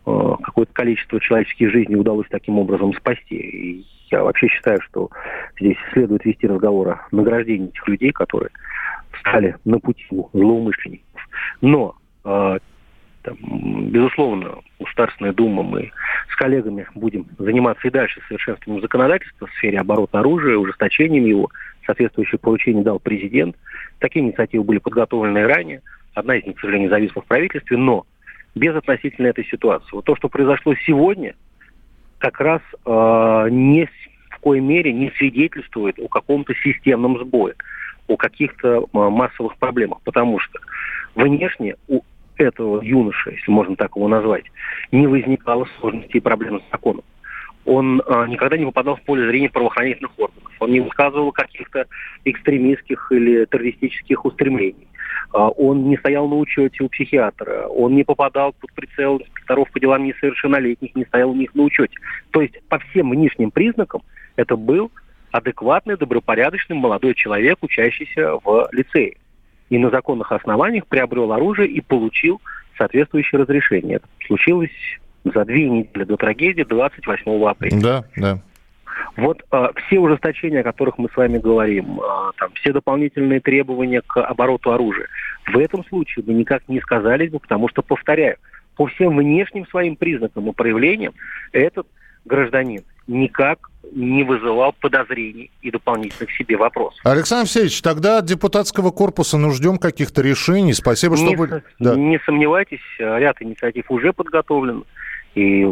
Э, 0.07 0.37
какое-то 0.41 0.73
количество 0.73 1.21
человеческих 1.21 1.73
жизней 1.73 1.97
удалось 1.97 2.27
таким 2.31 2.59
образом 2.61 2.95
спасти. 2.95 3.35
И 3.35 3.87
я 4.13 4.23
вообще 4.23 4.47
считаю, 4.47 4.81
что 4.83 5.11
здесь 5.59 5.77
следует 5.93 6.25
вести 6.25 6.47
разговор 6.47 6.89
о 6.91 7.07
награждении 7.11 7.69
этих 7.69 7.89
людей, 7.89 8.13
которые 8.13 8.51
стали 9.19 9.57
на 9.65 9.81
пути 9.81 10.07
злоумышленников. 10.33 11.29
Но, 11.61 11.97
э, 12.25 12.59
там, 13.23 13.37
безусловно, 13.91 14.59
Государственная 14.79 15.33
Дума, 15.33 15.65
мы 15.65 15.91
с 16.31 16.37
коллегами 16.37 16.87
будем 16.95 17.27
заниматься 17.39 17.89
и 17.89 17.91
дальше 17.91 18.21
совершенствованием 18.29 18.83
законодательства 18.83 19.49
в 19.49 19.53
сфере 19.55 19.81
оборота 19.81 20.21
оружия, 20.21 20.57
ужесточением 20.57 21.25
его. 21.25 21.51
Соответствующее 21.85 22.39
поручение 22.39 22.85
дал 22.85 23.01
президент. 23.01 23.57
Такие 23.99 24.25
инициативы 24.25 24.63
были 24.63 24.79
подготовлены 24.79 25.45
ранее. 25.49 25.83
Одна 26.15 26.37
из 26.37 26.47
них, 26.47 26.57
к 26.57 26.61
сожалению, 26.61 26.91
зависла 26.91 27.23
в 27.23 27.27
правительстве, 27.27 27.77
но 27.77 28.07
без 28.57 28.75
относительно 28.75 29.29
этой 29.29 29.45
ситуации. 29.45 29.91
Вот 29.93 30.05
то, 30.05 30.17
что 30.17 30.29
произошло 30.29 30.75
сегодня, 30.87 31.37
как 32.19 32.41
раз 32.41 32.63
э, 32.85 33.49
ни 33.51 33.87
в 34.31 34.39
коей 34.41 34.61
мере 34.61 34.93
не 34.93 35.11
свидетельствует 35.11 35.99
о 36.01 36.09
каком-то 36.09 36.55
системном 36.55 37.19
сбое, 37.19 37.55
о 38.09 38.17
каких-то 38.17 38.69
э, 38.69 38.87
массовых 38.93 39.57
проблемах, 39.59 40.01
потому 40.03 40.41
что 40.41 40.59
внешне 41.15 41.77
у 41.87 42.01
этого 42.39 42.83
юноши, 42.83 43.33
если 43.33 43.51
можно 43.51 43.77
так 43.77 43.95
его 43.95 44.09
назвать, 44.09 44.45
не 44.91 45.07
возникало 45.07 45.69
сложностей 45.79 46.19
и 46.19 46.23
проблем 46.23 46.61
с 46.61 46.73
законом. 46.73 47.05
Он 47.67 48.01
э, 48.01 48.27
никогда 48.29 48.57
не 48.57 48.65
попадал 48.65 48.97
в 48.97 49.03
поле 49.03 49.29
зрения 49.29 49.51
правоохранительных 49.51 50.13
органов. 50.19 50.53
Он 50.61 50.71
не 50.71 50.81
высказывал 50.81 51.33
каких-то 51.33 51.87
экстремистских 52.25 53.11
или 53.11 53.45
террористических 53.45 54.25
устремлений. 54.25 54.87
Э, 55.35 55.49
он 55.57 55.89
не 55.89 55.97
стоял 55.97 56.29
на 56.29 56.37
учете 56.37 56.85
у 56.85 56.89
психиатра. 56.89 57.67
Он 57.67 57.95
не 57.95 58.05
попадал 58.05 58.53
под 58.53 58.73
прицел 58.73 59.19
инспекторов 59.19 59.71
по 59.71 59.81
делам 59.81 60.05
несовершеннолетних, 60.05 60.95
не 60.95 61.05
стоял 61.05 61.31
у 61.31 61.35
них 61.35 61.55
на 61.55 61.65
учете. 61.65 61.99
То 62.31 62.41
есть 62.41 62.55
по 62.69 62.79
всем 62.79 63.11
внешним 63.11 63.51
признакам 63.51 64.03
это 64.37 64.57
был 64.57 64.91
адекватный, 65.33 65.97
добропорядочный 65.97 66.77
молодой 66.77 67.15
человек, 67.15 67.59
учащийся 67.63 68.39
в 68.45 68.69
лицее 68.73 69.17
и 69.69 69.79
на 69.79 69.91
законных 69.91 70.33
основаниях 70.33 70.87
приобрел 70.87 71.33
оружие 71.33 71.69
и 71.69 71.81
получил 71.81 72.41
соответствующее 72.79 73.41
разрешение. 73.41 73.97
Это 73.97 74.07
случилось 74.27 74.71
за 75.35 75.45
две 75.45 75.69
недели 75.69 76.05
до 76.05 76.17
трагедии 76.17 76.63
28 76.63 77.45
апреля. 77.45 77.81
Да, 77.81 78.05
да. 78.17 78.39
Вот 79.17 79.43
э, 79.51 79.69
все 79.87 79.99
ужесточения, 79.99 80.61
о 80.61 80.65
которых 80.65 80.99
мы 80.99 81.09
с 81.13 81.17
вами 81.17 81.39
говорим, 81.39 82.01
э, 82.01 82.31
там, 82.39 82.51
все 82.55 82.73
дополнительные 82.73 83.41
требования 83.41 84.03
к 84.03 84.23
обороту 84.23 84.73
оружия, 84.73 85.07
в 85.47 85.59
этом 85.59 85.85
случае 85.85 86.25
бы 86.25 86.35
никак 86.35 86.63
не 86.69 86.81
сказались 86.81 87.31
бы, 87.31 87.39
потому 87.39 87.69
что, 87.69 87.83
повторяю, 87.83 88.37
по 88.77 88.87
всем 88.87 89.17
внешним 89.17 89.67
своим 89.69 89.97
признакам 89.97 90.49
и 90.49 90.53
проявлениям 90.53 91.15
этот 91.53 91.87
гражданин 92.25 92.83
никак 93.07 93.71
не 93.93 94.25
вызывал 94.25 94.75
подозрений 94.81 95.51
и 95.63 95.71
дополнительных 95.71 96.31
себе 96.33 96.57
вопросов. 96.57 97.01
Александр 97.05 97.43
Алексеевич, 97.43 97.81
тогда 97.81 98.19
от 98.19 98.27
депутатского 98.27 98.91
корпуса 98.91 99.39
ну, 99.39 99.53
ждем 99.53 99.79
каких-то 99.79 100.23
решений. 100.23 100.73
Спасибо, 100.73 101.17
что... 101.17 101.27
Не, 101.27 101.37
вы... 101.37 101.63
да. 101.79 101.95
не 101.95 102.19
сомневайтесь, 102.27 102.81
ряд 102.99 103.41
инициатив 103.41 103.91
уже 103.91 104.13
подготовлен. 104.13 104.85
И 105.37 105.67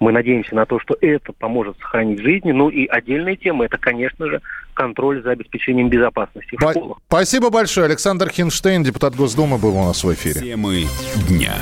мы 0.00 0.10
надеемся 0.12 0.54
на 0.56 0.66
то, 0.66 0.80
что 0.80 0.96
это 1.00 1.32
поможет 1.32 1.78
сохранить 1.78 2.18
жизни. 2.20 2.50
Ну 2.50 2.68
и 2.68 2.86
отдельная 2.86 3.36
тема– 3.36 3.64
это, 3.66 3.78
конечно 3.78 4.26
же, 4.26 4.40
контроль 4.74 5.22
за 5.22 5.30
обеспечением 5.30 5.88
безопасности 5.88 6.56
в 6.56 6.60
По- 6.60 6.72
школах. 6.72 6.98
Спасибо 7.06 7.50
большое. 7.50 7.86
Александр 7.86 8.28
Хинштейн, 8.28 8.82
депутат 8.82 9.14
Госдумы, 9.14 9.58
был 9.58 9.76
у 9.76 9.84
нас 9.84 10.02
в 10.02 10.12
эфире. 10.12 10.40
Темы 10.40 10.86
дня. 11.28 11.54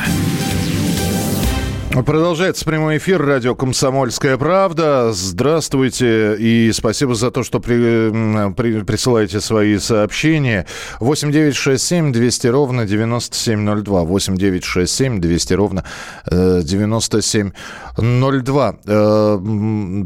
Продолжается 2.02 2.64
прямой 2.64 2.96
эфир 2.96 3.24
радио 3.24 3.54
«Комсомольская 3.54 4.36
правда». 4.36 5.12
Здравствуйте 5.12 6.34
и 6.36 6.72
спасибо 6.72 7.14
за 7.14 7.30
то, 7.30 7.44
что 7.44 7.60
при, 7.60 8.52
при, 8.52 8.82
присылаете 8.82 9.40
свои 9.40 9.78
сообщения. 9.78 10.66
8 10.98 11.30
9 11.30 11.54
6 11.54 11.80
7 11.80 12.12
200 12.12 12.48
ровно 12.48 12.84
9702. 12.84 14.02
8 14.02 14.36
9 14.36 14.64
6 14.64 14.92
7 14.92 15.20
200 15.20 15.54
ровно 15.54 15.84
э, 16.28 16.62
9702. 16.64 18.76
Э, 18.86 19.38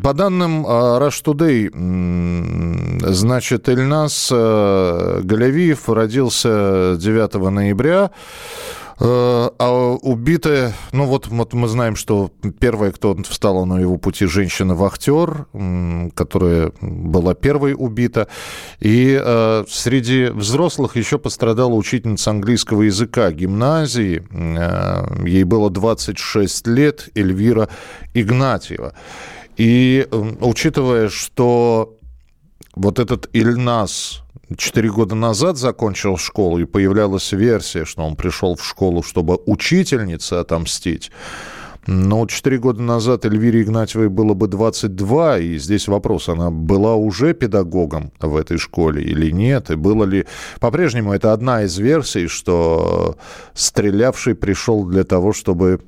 по 0.03 0.13
данным 0.13 0.67
э, 0.67 0.69
Rush 0.69 1.25
Today, 1.25 1.71
э, 1.73 3.13
значит, 3.15 3.67
Ильнас 3.71 4.29
э, 4.31 5.21
Галявиев 5.25 5.89
родился 5.89 6.97
9 6.99 7.35
ноября. 7.51 8.11
Э, 9.01 9.51
а 9.59 9.97
убитая, 10.03 10.75
ну 10.93 11.07
вот, 11.07 11.29
вот 11.29 11.53
мы 11.53 11.69
знаем, 11.69 11.95
что 11.95 12.33
первая, 12.59 12.91
кто 12.91 13.17
встала 13.29 13.65
на 13.65 13.79
его 13.79 13.97
пути, 13.97 14.27
женщина-вахтер, 14.27 15.47
которая 16.15 16.73
была 16.81 17.35
первой 17.35 17.75
убита. 17.79 18.29
И 18.81 19.21
э, 19.21 19.65
среди 19.69 20.27
взрослых 20.27 20.97
еще 20.97 21.19
пострадала 21.19 21.75
учительница 21.75 22.31
английского 22.31 22.83
языка 22.83 23.31
гимназии. 23.31 24.27
Э, 24.31 25.27
ей 25.27 25.45
было 25.45 25.71
26 25.71 26.67
лет, 26.67 27.09
Эльвира 27.15 27.69
Игнатьева. 28.15 28.95
И 29.57 30.07
учитывая, 30.41 31.09
что 31.09 31.97
вот 32.75 32.99
этот 32.99 33.29
Ильнас 33.33 34.23
Четыре 34.57 34.91
года 34.91 35.15
назад 35.15 35.59
закончил 35.59 36.17
школу, 36.17 36.59
и 36.59 36.65
появлялась 36.65 37.33
версия, 37.33 37.85
что 37.85 38.03
он 38.03 38.17
пришел 38.17 38.57
в 38.57 38.65
школу, 38.65 39.03
чтобы 39.03 39.39
учительнице 39.45 40.35
отомстить. 40.35 41.11
Но 41.87 42.27
четыре 42.27 42.59
года 42.59 42.83
назад 42.83 43.25
Эльвире 43.25 43.63
Игнатьевой 43.63 44.09
было 44.09 44.35
бы 44.35 44.47
22, 44.47 45.39
и 45.39 45.59
здесь 45.59 45.89
вопрос, 45.89 46.29
она 46.29 46.51
была 46.51 46.95
уже 46.97 47.35
педагогом 47.35 48.13
в 48.21 48.37
этой 48.37 48.59
школе 48.59 49.03
или 49.03 49.31
нет, 49.31 49.71
и 49.71 49.75
было 49.75 50.05
ли... 50.05 50.27
По-прежнему 50.61 51.13
это 51.13 51.33
одна 51.33 51.63
из 51.63 51.79
версий, 51.79 52.27
что 52.27 53.17
стрелявший 53.55 54.35
пришел 54.35 54.85
для 54.85 55.05
того, 55.05 55.33
чтобы, 55.33 55.81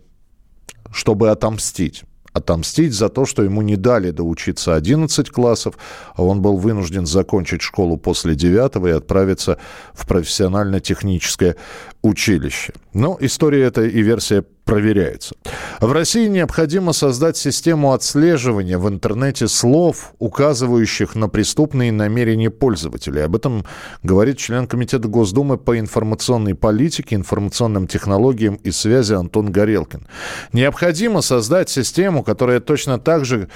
чтобы 0.90 1.30
отомстить 1.30 2.04
отомстить 2.32 2.92
за 2.92 3.08
то, 3.08 3.26
что 3.26 3.42
ему 3.42 3.62
не 3.62 3.76
дали 3.76 4.10
доучиться 4.10 4.74
11 4.74 5.30
классов, 5.30 5.74
а 6.14 6.22
он 6.22 6.42
был 6.42 6.56
вынужден 6.56 7.06
закончить 7.06 7.62
школу 7.62 7.96
после 7.96 8.34
9 8.34 8.86
и 8.86 8.90
отправиться 8.90 9.58
в 9.94 10.06
профессионально-техническое 10.06 11.56
училище. 12.02 12.72
Но 12.94 13.16
история 13.20 13.64
эта 13.64 13.82
и 13.82 14.02
версия 14.02 14.44
проверяется. 14.70 15.34
В 15.80 15.90
России 15.90 16.28
необходимо 16.28 16.92
создать 16.92 17.36
систему 17.36 17.92
отслеживания 17.92 18.78
в 18.78 18.88
интернете 18.88 19.48
слов, 19.48 20.14
указывающих 20.20 21.16
на 21.16 21.28
преступные 21.28 21.90
намерения 21.90 22.50
пользователей. 22.50 23.24
Об 23.24 23.34
этом 23.34 23.64
говорит 24.04 24.38
член 24.38 24.68
Комитета 24.68 25.08
Госдумы 25.08 25.58
по 25.58 25.76
информационной 25.76 26.54
политике, 26.54 27.16
информационным 27.16 27.88
технологиям 27.88 28.60
и 28.62 28.70
связи 28.70 29.14
Антон 29.14 29.50
Горелкин. 29.50 30.06
Необходимо 30.52 31.20
создать 31.20 31.68
систему, 31.68 32.22
которая 32.22 32.60
точно 32.60 33.00
так 33.00 33.24
же 33.24 33.48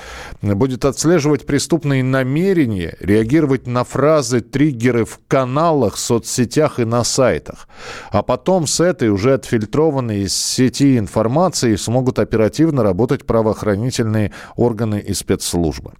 будет 0.42 0.84
отслеживать 0.84 1.46
преступные 1.46 2.02
намерения, 2.02 2.96
реагировать 2.98 3.68
на 3.68 3.84
фразы, 3.84 4.40
триггеры 4.40 5.04
в 5.04 5.20
каналах, 5.28 5.96
соцсетях 5.96 6.80
и 6.80 6.84
на 6.84 7.04
сайтах. 7.04 7.68
А 8.10 8.22
потом 8.24 8.66
с 8.66 8.80
этой 8.80 9.10
уже 9.10 9.34
отфильтрованной 9.34 10.22
из 10.22 10.34
сети 10.34 11.03
информации 11.04 11.76
смогут 11.76 12.18
оперативно 12.18 12.82
работать 12.82 13.24
правоохранительные 13.24 14.32
органы 14.56 14.98
и 14.98 15.14
спецслужбы. 15.14 15.92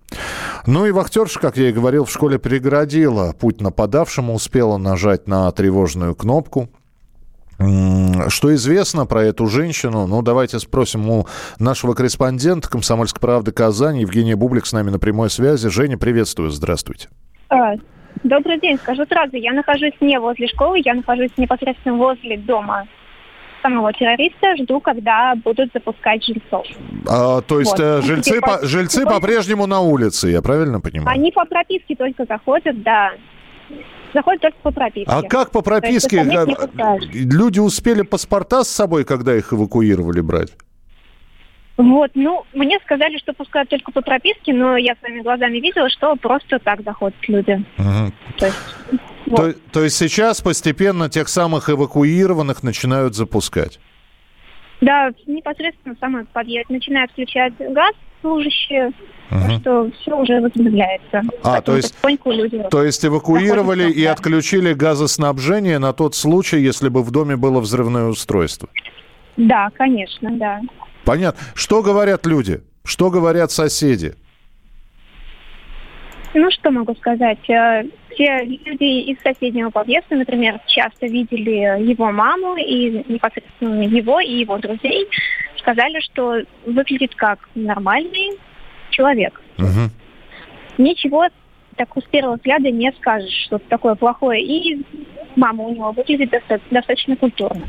Ну 0.67 0.87
и 0.87 0.91
вахтерша, 0.91 1.39
как 1.39 1.57
я 1.57 1.69
и 1.69 1.73
говорил, 1.73 2.05
в 2.05 2.11
школе 2.11 2.39
перегородила 2.39 3.33
путь 3.39 3.61
нападавшему, 3.61 4.35
успела 4.35 4.79
нажать 4.79 5.29
на 5.29 5.51
тревожную 5.53 6.15
кнопку. 6.15 6.69
Что 7.59 8.53
известно 8.55 9.07
про 9.07 9.23
эту 9.23 9.47
женщину? 9.47 10.07
Ну, 10.07 10.23
давайте 10.23 10.59
спросим 10.59 11.09
у 11.09 11.27
нашего 11.59 11.95
корреспондента 11.95 12.69
«Комсомольской 12.69 13.21
правды» 13.21 13.53
Казани 13.53 14.01
Евгения 14.01 14.35
Бублик 14.35 14.67
с 14.67 14.73
нами 14.73 14.91
на 14.91 14.99
прямой 14.99 15.31
связи. 15.31 15.69
Женя, 15.69 15.97
приветствую, 15.97 16.51
здравствуйте. 16.51 17.09
А, 17.51 17.75
добрый 18.25 18.59
день, 18.59 18.77
скажу 18.79 19.05
сразу, 19.07 19.37
я 19.37 19.53
нахожусь 19.53 19.95
не 20.01 20.19
возле 20.19 20.49
школы, 20.49 20.81
я 20.85 20.95
нахожусь 20.95 21.31
непосредственно 21.37 21.97
возле 21.97 22.39
дома 22.39 22.89
самого 23.65 23.93
террориста, 23.95 24.57
жду, 24.57 24.81
когда 24.81 25.35
будут 25.37 25.71
запускать 25.73 26.23
жильцов. 26.23 26.67
А, 27.09 27.41
то 27.41 27.61
есть 27.61 27.73
вот. 27.73 27.81
Э, 27.81 28.03
жильцы, 28.03 28.41
по, 28.41 28.65
жильцы 28.67 29.05
по-прежнему 29.05 29.67
на 29.67 29.81
улице, 29.81 30.29
я 30.29 30.43
правильно 30.43 30.81
понимаю? 30.81 31.17
Они 31.19 31.33
по 31.33 31.47
прописке 31.47 31.97
только 31.97 32.27
заходят, 32.27 32.83
да. 32.83 33.13
Заходят 34.13 34.43
только 34.43 34.59
по 34.63 34.71
прописке. 34.71 35.11
А 35.11 35.23
как 35.23 35.51
по 35.51 35.63
прописке? 35.63 36.23
Люди 37.13 37.59
успели 37.59 38.03
паспорта 38.03 38.65
с 38.65 38.69
собой, 38.69 39.05
когда 39.05 39.35
их 39.35 39.53
эвакуировали 39.53 40.21
брать? 40.21 40.53
Вот, 41.77 42.13
ну, 42.15 42.45
мне 42.53 42.79
сказали, 42.85 43.19
что 43.19 43.33
пускают 43.33 43.69
только 43.69 43.91
по 43.91 44.01
прописке, 44.01 44.53
но 44.53 44.77
я 44.77 44.95
своими 45.01 45.23
глазами 45.23 45.59
видела, 45.59 45.89
что 45.91 46.15
просто 46.15 46.61
так 46.61 46.83
заходят 46.85 47.17
люди. 47.27 47.65
Угу. 47.79 48.13
То, 48.39 48.47
есть, 48.47 48.59
вот. 49.27 49.37
то, 49.37 49.55
то 49.73 49.85
есть 49.85 49.97
сейчас 49.97 50.41
постепенно 50.41 51.09
тех 51.09 51.29
самых 51.29 51.71
эвакуированных 51.71 52.63
начинают 52.63 53.15
запускать? 53.15 53.79
Да, 54.81 55.11
непосредственно 55.27 55.97
самый 56.01 56.25
подъезд. 56.27 56.69
Начинают 56.69 57.11
включать 57.13 57.55
газ 57.59 57.95
служащие, 58.21 58.91
угу. 59.31 59.61
что 59.61 59.91
все 60.01 60.17
уже 60.17 60.41
возобновляется. 60.41 61.23
А, 61.43 61.61
то 61.61 61.77
есть, 61.77 61.95
люди 62.25 62.63
то 62.71 62.83
есть 62.83 63.05
эвакуировали 63.05 63.91
и 63.91 64.05
отключили 64.05 64.73
газоснабжение 64.73 65.79
на 65.79 65.93
тот 65.93 66.15
случай, 66.15 66.59
если 66.59 66.89
бы 66.89 67.03
в 67.03 67.11
доме 67.11 67.37
было 67.37 67.61
взрывное 67.61 68.07
устройство? 68.07 68.69
Да, 69.37 69.69
конечно, 69.77 70.31
да. 70.33 70.61
Понятно. 71.05 71.41
Что 71.55 71.83
говорят 71.83 72.25
люди? 72.25 72.63
Что 72.85 73.11
говорят 73.11 73.51
соседи? 73.51 74.15
Ну, 76.33 76.51
что 76.51 76.71
могу 76.71 76.95
сказать? 76.95 77.39
Все 78.15 78.45
люди 78.45 79.11
из 79.11 79.21
соседнего 79.23 79.71
подъезда, 79.71 80.17
например, 80.17 80.61
часто 80.67 81.07
видели 81.07 81.83
его 81.83 82.11
маму 82.13 82.57
и 82.57 83.05
непосредственно 83.09 83.83
его 83.83 84.21
и 84.21 84.41
его 84.41 84.59
друзей, 84.59 85.09
сказали, 85.59 86.01
что 86.01 86.43
выглядит 86.65 87.15
как 87.15 87.49
нормальный 87.55 88.39
человек. 88.91 89.41
Мгм. 89.59 89.91
Ничего 90.79 91.27
так 91.77 91.89
с 91.97 92.05
первого 92.05 92.37
взгляда 92.37 92.71
не 92.71 92.93
скажешь, 92.93 93.47
что 93.47 93.59
такое 93.59 93.95
плохое. 93.95 94.43
И 94.43 94.81
мама 95.37 95.65
у 95.65 95.75
него 95.75 95.91
выглядит 95.93 96.31
доста- 96.31 96.61
достаточно 96.71 97.17
культурно. 97.17 97.67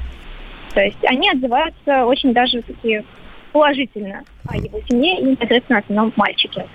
То 0.74 0.82
есть 0.82 1.04
они 1.06 1.30
отзываются 1.30 2.06
очень 2.06 2.34
даже 2.34 2.62
таки 2.62 3.04
положительно 3.52 4.24
о 4.48 4.58
его 4.58 4.80
семье 4.90 5.20
и 5.20 5.24
непосредственно 5.24 5.80
о 5.80 5.84
самом 5.88 6.14
мальчике. 6.16 6.66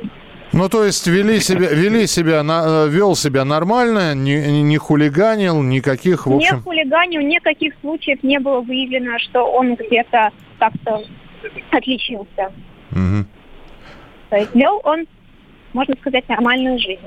Ну, 0.53 0.69
то 0.69 0.85
есть 0.85 1.07
вели 1.07 1.39
себя, 1.41 1.69
вели 1.69 2.07
себя, 2.09 2.43
на- 2.43 2.87
э, 2.87 2.89
вел 2.89 3.15
себя 3.15 3.45
нормально, 3.45 4.15
не, 4.17 4.37
не- 4.51 4.63
не 4.63 4.79
хулиганил, 4.79 5.63
никаких, 5.63 6.27
в 6.27 6.31
Не 6.31 6.37
общем... 6.49 6.63
хулиганил, 6.63 7.21
никаких 7.21 7.75
случаев 7.81 8.21
не 8.25 8.39
было 8.41 8.61
выявлено, 8.61 9.19
что 9.21 9.45
он 9.45 9.77
где-то 9.77 10.31
как-то 10.59 11.03
отличился. 11.71 12.53
Мгм. 12.91 13.27
То 14.31 14.37
есть 14.37 14.55
вел 14.55 14.81
он, 14.83 15.07
можно 15.73 15.95
сказать, 16.01 16.29
нормальную 16.29 16.79
жизнь. 16.81 17.01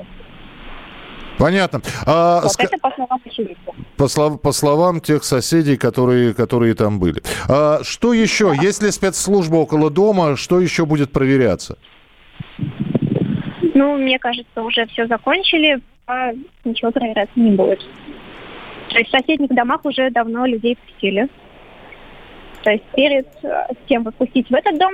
Понятно. 1.36 1.82
А, 2.06 2.40
Вот 2.42 2.52
ска- 2.52 2.64
это 2.64 2.78
по 2.78 2.90
словам 2.92 3.20
очевидцев. 3.26 3.74
по, 3.96 4.08
слов- 4.08 4.40
по 4.40 4.52
словам 4.52 5.00
тех 5.00 5.22
соседей, 5.24 5.76
которые, 5.76 6.32
которые 6.32 6.74
там 6.74 6.98
были. 6.98 7.22
А, 7.48 7.80
что 7.82 8.12
еще? 8.14 8.54
Если 8.62 8.88
спецслужба 8.90 9.56
около 9.56 9.90
дома, 9.90 10.36
что 10.36 10.60
еще 10.60 10.86
будет 10.86 11.12
проверяться? 11.12 11.76
Ну, 13.74 13.96
мне 13.96 14.18
кажется, 14.18 14.62
уже 14.62 14.86
все 14.86 15.06
закончили, 15.06 15.80
а 16.06 16.32
ничего 16.64 16.90
проверяться 16.92 17.38
не 17.38 17.50
будет. 17.50 17.80
То 18.90 18.98
есть 18.98 19.10
в 19.10 19.18
соседних 19.18 19.50
домах 19.50 19.84
уже 19.84 20.10
давно 20.10 20.46
людей 20.46 20.76
пустили. 20.76 21.28
То 22.62 22.70
есть 22.70 22.84
перед 22.94 23.26
э, 23.42 23.66
тем, 23.88 24.04
как 24.04 24.14
пустить 24.14 24.48
в 24.48 24.54
этот 24.54 24.78
дом, 24.78 24.92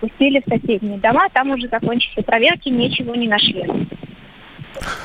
пустили 0.00 0.42
в 0.44 0.48
соседние 0.48 0.98
дома, 0.98 1.28
там 1.32 1.50
уже 1.50 1.68
закончили 1.68 2.22
проверки, 2.22 2.68
ничего 2.68 3.14
не 3.14 3.28
нашли. 3.28 3.88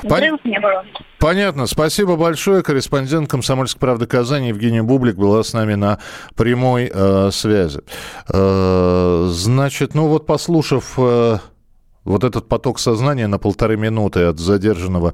Взрывов 0.03 0.43
не 0.43 0.59
было. 0.59 0.85
Понятно. 1.19 1.67
Спасибо 1.67 2.15
большое. 2.15 2.63
Корреспондент 2.63 3.29
«Комсомольской 3.29 3.79
правды» 3.79 4.05
Казани 4.05 4.49
Евгения 4.49 4.83
Бублик 4.83 5.15
была 5.15 5.43
с 5.43 5.53
нами 5.53 5.73
на 5.73 5.99
прямой 6.35 6.91
э, 6.93 7.29
связи. 7.31 7.81
Э, 8.31 9.25
значит, 9.29 9.93
ну 9.93 10.07
вот 10.07 10.25
послушав 10.25 10.93
э, 10.97 11.37
вот 12.07 12.23
этот 12.23 12.47
поток 12.47 12.79
сознания 12.79 13.27
на 13.27 13.37
полторы 13.37 13.77
минуты 13.77 14.21
от 14.23 14.39
задержанного 14.39 15.13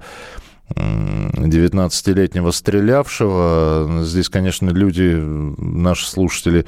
м, 0.75 1.29
19-летнего 1.31 2.51
стрелявшего. 2.51 4.03
Здесь, 4.03 4.29
конечно, 4.29 4.69
люди, 4.69 5.13
наши 5.57 6.07
слушатели, 6.07 6.65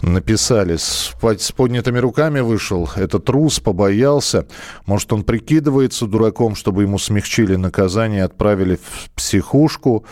написали, 0.00 0.76
с, 0.76 1.12
по- 1.20 1.36
с 1.36 1.50
поднятыми 1.52 1.98
руками 1.98 2.40
вышел, 2.40 2.88
это 2.96 3.18
трус, 3.18 3.60
побоялся. 3.60 4.46
Может, 4.86 5.12
он 5.12 5.24
прикидывается 5.24 6.06
дураком, 6.06 6.54
чтобы 6.54 6.82
ему 6.82 6.98
смягчили 6.98 7.56
наказание, 7.56 8.24
отправили 8.24 8.76
в 8.76 9.10
психушку. 9.16 10.04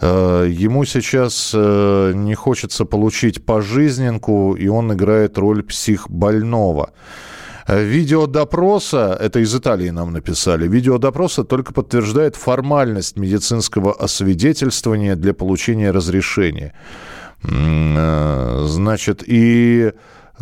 Э, 0.00 0.46
Ему 0.50 0.84
сейчас 0.84 1.52
э, 1.54 2.12
не 2.14 2.34
хочется 2.34 2.84
получить 2.84 3.44
пожизненку, 3.44 4.54
и 4.54 4.66
он 4.68 4.92
играет 4.92 5.38
роль 5.38 5.62
психбольного. 5.62 6.90
Э, 6.90 7.31
Видео 7.68 8.26
допроса, 8.26 9.16
это 9.20 9.38
из 9.40 9.54
Италии 9.54 9.90
нам 9.90 10.12
написали, 10.12 10.66
видео 10.66 10.98
допроса 10.98 11.44
только 11.44 11.72
подтверждает 11.72 12.36
формальность 12.36 13.16
медицинского 13.16 13.92
освидетельствования 13.92 15.16
для 15.16 15.32
получения 15.32 15.90
разрешения. 15.90 16.74
Э, 17.44 18.64
Значит, 18.66 19.22
и 19.26 19.92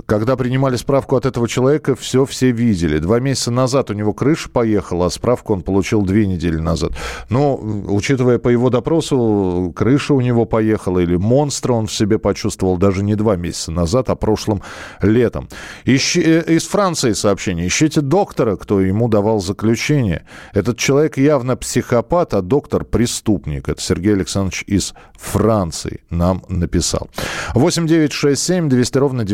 когда 0.06 0.36
принимали 0.36 0.76
справку 0.76 1.16
от 1.16 1.26
этого 1.26 1.48
человека, 1.48 1.94
все 1.94 2.24
все 2.24 2.50
видели. 2.50 2.98
Два 2.98 3.20
месяца 3.20 3.50
назад 3.50 3.90
у 3.90 3.94
него 3.94 4.12
крыша 4.12 4.48
поехала, 4.48 5.06
а 5.06 5.10
справку 5.10 5.52
он 5.52 5.62
получил 5.62 6.02
две 6.02 6.26
недели 6.26 6.56
назад. 6.56 6.92
Но, 7.28 7.56
учитывая 7.56 8.38
по 8.38 8.48
его 8.48 8.70
допросу, 8.70 9.72
крыша 9.76 10.14
у 10.14 10.20
него 10.20 10.44
поехала, 10.44 10.98
или 10.98 11.16
монстра 11.16 11.72
он 11.72 11.86
в 11.86 11.92
себе 11.92 12.18
почувствовал 12.18 12.76
даже 12.76 13.02
не 13.02 13.14
два 13.14 13.36
месяца 13.36 13.72
назад, 13.72 14.10
а 14.10 14.14
прошлым 14.14 14.62
летом. 15.02 15.48
Ищи- 15.84 16.22
э, 16.22 16.54
из 16.54 16.66
Франции 16.66 17.12
сообщение. 17.12 17.66
Ищите 17.66 18.00
доктора, 18.00 18.56
кто 18.56 18.80
ему 18.80 19.08
давал 19.08 19.40
заключение. 19.40 20.24
Этот 20.52 20.78
человек 20.78 21.16
явно 21.18 21.56
психопат, 21.56 22.34
а 22.34 22.42
доктор 22.42 22.84
преступник. 22.84 23.68
Это 23.68 23.80
Сергей 23.80 24.14
Александрович 24.14 24.64
из 24.66 24.94
Франции 25.16 26.02
нам 26.10 26.42
написал. 26.48 27.08
8 27.54 27.86
9 27.86 28.12
6 28.12 28.42
7 28.42 28.68
200 28.68 28.98
ровно 28.98 29.24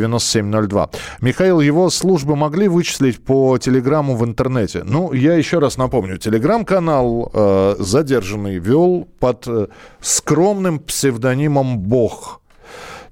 9702. 0.57 0.91
Михаил, 1.21 1.61
его 1.61 1.91
службы 1.91 2.37
могли 2.37 2.69
вычислить 2.69 3.23
по 3.25 3.59
телеграмму 3.59 4.17
в 4.17 4.25
интернете? 4.25 4.83
Ну, 4.85 5.13
я 5.13 5.35
еще 5.35 5.59
раз 5.59 5.77
напомню. 5.77 6.19
Телеграм-канал 6.19 7.31
э, 7.33 7.77
задержанный 7.79 8.59
вел 8.59 9.09
под 9.19 9.47
э, 9.47 9.67
скромным 10.01 10.79
псевдонимом 10.79 11.79
«Бог». 11.79 12.41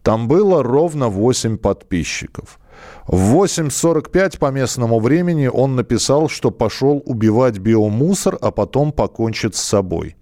Там 0.03 0.29
было 0.29 0.63
ровно 0.63 1.09
8 1.09 1.57
подписчиков. 1.57 2.59
В 3.07 3.35
8.45 3.43 4.39
по 4.39 4.51
местному 4.51 5.01
времени 5.01 5.47
он 5.47 5.77
написал, 5.77 6.29
что 6.29 6.51
пошел 6.51 7.03
убивать 7.07 7.59
биомусор, 7.59 8.37
а 8.41 8.51
потом 8.51 8.93
покончит 8.93 9.55
с 9.57 9.61
собой. 9.61 10.17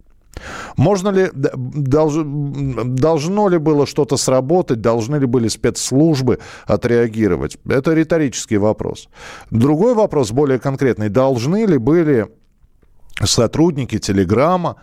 Можно 0.77 1.11
ли, 1.11 1.31
долж- 1.35 2.85
должно 2.85 3.49
ли 3.49 3.59
было 3.59 3.87
что-то 3.87 4.17
сработать, 4.17 4.81
должны 4.81 5.17
ли 5.17 5.27
были 5.27 5.49
спецслужбы 5.49 6.39
отреагировать? 6.67 7.59
Это 7.69 7.93
риторический 7.95 8.57
вопрос. 8.57 9.09
Другой 9.51 9.95
вопрос, 9.95 10.33
более 10.33 10.59
конкретный, 10.59 11.09
должны 11.09 11.67
ли 11.67 11.79
были 11.79 12.29
сотрудники 13.23 13.99
Телеграма 13.99 14.77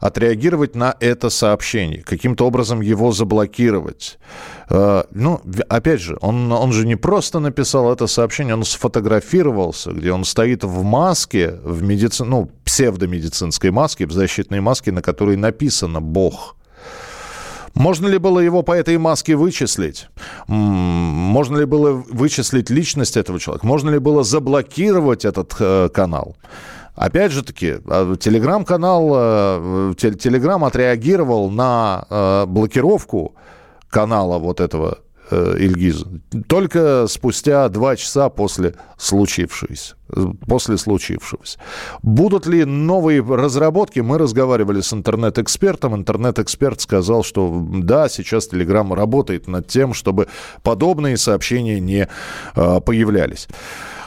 отреагировать 0.00 0.74
на 0.74 0.94
это 1.00 1.30
сообщение, 1.30 2.02
каким-то 2.02 2.46
образом 2.46 2.80
его 2.80 3.12
заблокировать. 3.12 4.18
Э, 4.70 5.04
Ну, 5.10 5.40
опять 5.68 6.00
же, 6.00 6.16
он, 6.20 6.52
он 6.52 6.72
же 6.72 6.86
не 6.86 6.96
просто 6.96 7.40
написал 7.40 7.92
это 7.92 8.06
сообщение, 8.06 8.54
он 8.54 8.64
сфотографировался, 8.64 9.92
где 9.92 10.12
он 10.12 10.24
стоит 10.24 10.64
в 10.64 10.82
маске, 10.82 11.58
в 11.64 11.82
медици... 11.82 12.24
ну, 12.24 12.50
псевдомедицинской 12.64 13.70
маске, 13.70 14.06
в 14.06 14.12
защитной 14.12 14.60
маске, 14.60 14.92
на 14.92 15.02
которой 15.02 15.36
написано 15.36 16.00
«Бог». 16.00 16.56
Можно 17.76 18.06
ли 18.06 18.16
было 18.16 18.40
его 18.40 18.62
по 18.62 18.72
этой 18.72 18.96
маске 18.96 19.36
вычислить? 19.36 20.08
Можно 20.48 21.58
ли 21.58 21.66
было 21.66 21.92
вычислить 21.92 22.70
личность 22.70 23.18
этого 23.18 23.38
человека? 23.38 23.66
Можно 23.66 23.90
ли 23.90 23.98
было 23.98 24.24
заблокировать 24.24 25.26
этот 25.26 25.54
э, 25.60 25.90
канал? 25.92 26.36
Опять 26.96 27.30
же 27.32 27.42
таки, 27.44 27.76
э, 27.86 28.16
телеграм-канал, 28.18 29.12
э, 29.14 29.94
те- 29.98 30.14
телеграм 30.14 30.64
отреагировал 30.64 31.50
на 31.50 32.06
э, 32.08 32.46
блокировку 32.46 33.34
канала 33.90 34.38
вот 34.38 34.60
этого 34.60 34.98
э, 35.30 35.56
Ильгиза 35.58 36.06
только 36.46 37.06
спустя 37.08 37.68
два 37.68 37.96
часа 37.96 38.28
после 38.28 38.74
случившегося. 38.96 39.96
После 40.46 40.78
случившегося. 40.78 41.58
Будут 42.02 42.46
ли 42.46 42.64
новые 42.64 43.22
разработки? 43.22 44.00
Мы 44.00 44.18
разговаривали 44.18 44.80
с 44.80 44.92
интернет-экспертом. 44.92 45.96
Интернет-эксперт 45.96 46.80
сказал, 46.80 47.24
что 47.24 47.66
да, 47.72 48.08
сейчас 48.08 48.46
Телеграм 48.46 48.92
работает 48.94 49.48
над 49.48 49.66
тем, 49.66 49.94
чтобы 49.94 50.28
подобные 50.62 51.16
сообщения 51.16 51.80
не 51.80 52.08
э, 52.54 52.80
появлялись. 52.80 53.48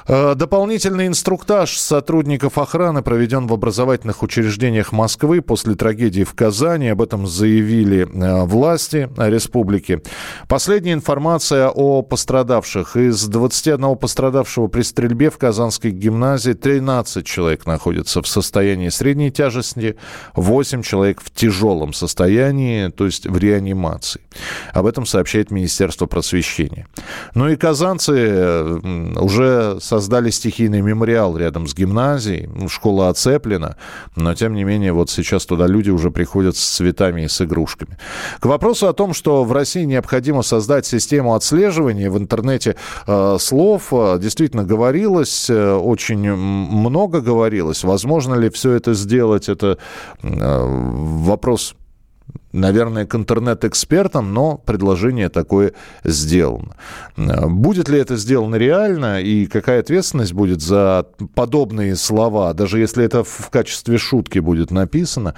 Э, 0.10 0.34
Дополнительный 0.34 1.06
инструктаж 1.06 1.78
сотрудников 1.78 2.58
охраны 2.58 3.04
проведен 3.04 3.46
в 3.46 3.54
образовательных 3.54 4.24
учреждениях 4.24 4.92
Москвы 4.92 5.42
после 5.42 5.76
трагедии 5.76 6.24
в 6.24 6.34
Казани. 6.34 6.88
Об 6.88 7.04
этом 7.04 7.28
заявили 7.28 8.08
э, 8.12 8.44
власти 8.46 9.08
республики. 9.18 10.02
Последняя 10.48 10.94
информация 10.94 11.70
о 11.70 12.02
пострадавших. 12.02 12.96
Из 12.96 13.28
21 13.28 13.98
пострадавшего 13.98 14.68
при 14.68 14.82
стрельбе 14.82 15.30
в 15.30 15.38
Казанской 15.38 15.92
гимназии 15.92 16.54
13 16.54 17.24
человек 17.24 17.68
находятся 17.68 18.24
в 18.24 18.28
состоянии 18.28 18.90
средней 18.90 19.32
тяжести, 19.32 19.96
8 20.34 20.82
человек 20.82 21.22
в 21.22 21.30
тяжелом 21.30 21.94
состоянии, 21.94 22.90
то 22.90 23.06
есть 23.06 23.28
в 23.28 23.38
реанимации. 23.38 24.22
Об 24.74 24.88
этом 24.88 25.06
сообщает 25.06 25.52
Министерство 25.52 26.08
просвещения. 26.08 26.88
Ну 27.36 27.48
и 27.48 27.56
казанцы 27.56 28.14
э, 28.18 28.80
уже 29.20 29.78
со 29.80 29.99
создали 30.00 30.30
стихийный 30.30 30.80
мемориал 30.80 31.36
рядом 31.36 31.68
с 31.68 31.76
гимназией. 31.76 32.48
Ну, 32.48 32.70
школа 32.70 33.10
оцеплена, 33.10 33.76
но 34.16 34.34
тем 34.34 34.54
не 34.54 34.64
менее 34.64 34.94
вот 34.94 35.10
сейчас 35.10 35.46
туда 35.46 35.68
люди 35.68 35.90
уже 35.90 36.10
приходят 36.10 36.56
с 36.56 36.78
цветами 36.78 37.24
и 37.24 37.28
с 37.28 37.42
игрушками. 37.42 37.98
К 38.40 38.46
вопросу 38.46 38.88
о 38.88 38.94
том, 38.94 39.14
что 39.14 39.44
в 39.44 39.52
России 39.52 39.84
необходимо 39.84 40.42
создать 40.42 40.86
систему 40.86 41.36
отслеживания 41.36 42.10
в 42.10 42.18
интернете 42.18 42.78
э, 43.08 43.38
слов, 43.40 43.90
э, 43.92 44.20
действительно 44.22 44.64
говорилось, 44.64 45.50
э, 45.50 45.74
очень 45.74 46.34
много 46.34 47.20
говорилось. 47.20 47.84
Возможно 47.84 48.36
ли 48.36 48.50
все 48.50 48.72
это 48.72 48.94
сделать, 48.94 49.50
это 49.50 49.78
э, 50.24 50.66
вопрос 51.28 51.76
наверное, 52.52 53.06
к 53.06 53.16
интернет-экспертам, 53.16 54.34
но 54.34 54.58
предложение 54.58 55.30
такое 55.30 55.74
сделано. 56.04 56.76
Будет 57.16 57.90
ли 57.90 58.00
это 58.00 58.16
сделано 58.18 58.56
реально 58.56 59.22
и 59.22 59.46
какая 59.46 59.80
ответственность 59.80 60.34
будет 60.34 60.62
за 60.62 61.06
подобные 61.36 61.96
слова, 61.96 62.54
даже 62.54 62.80
если 62.80 63.04
это 63.04 63.24
в 63.24 63.50
качестве 63.50 63.98
шутки 63.98 64.40
будет 64.40 64.72
написано, 64.72 65.36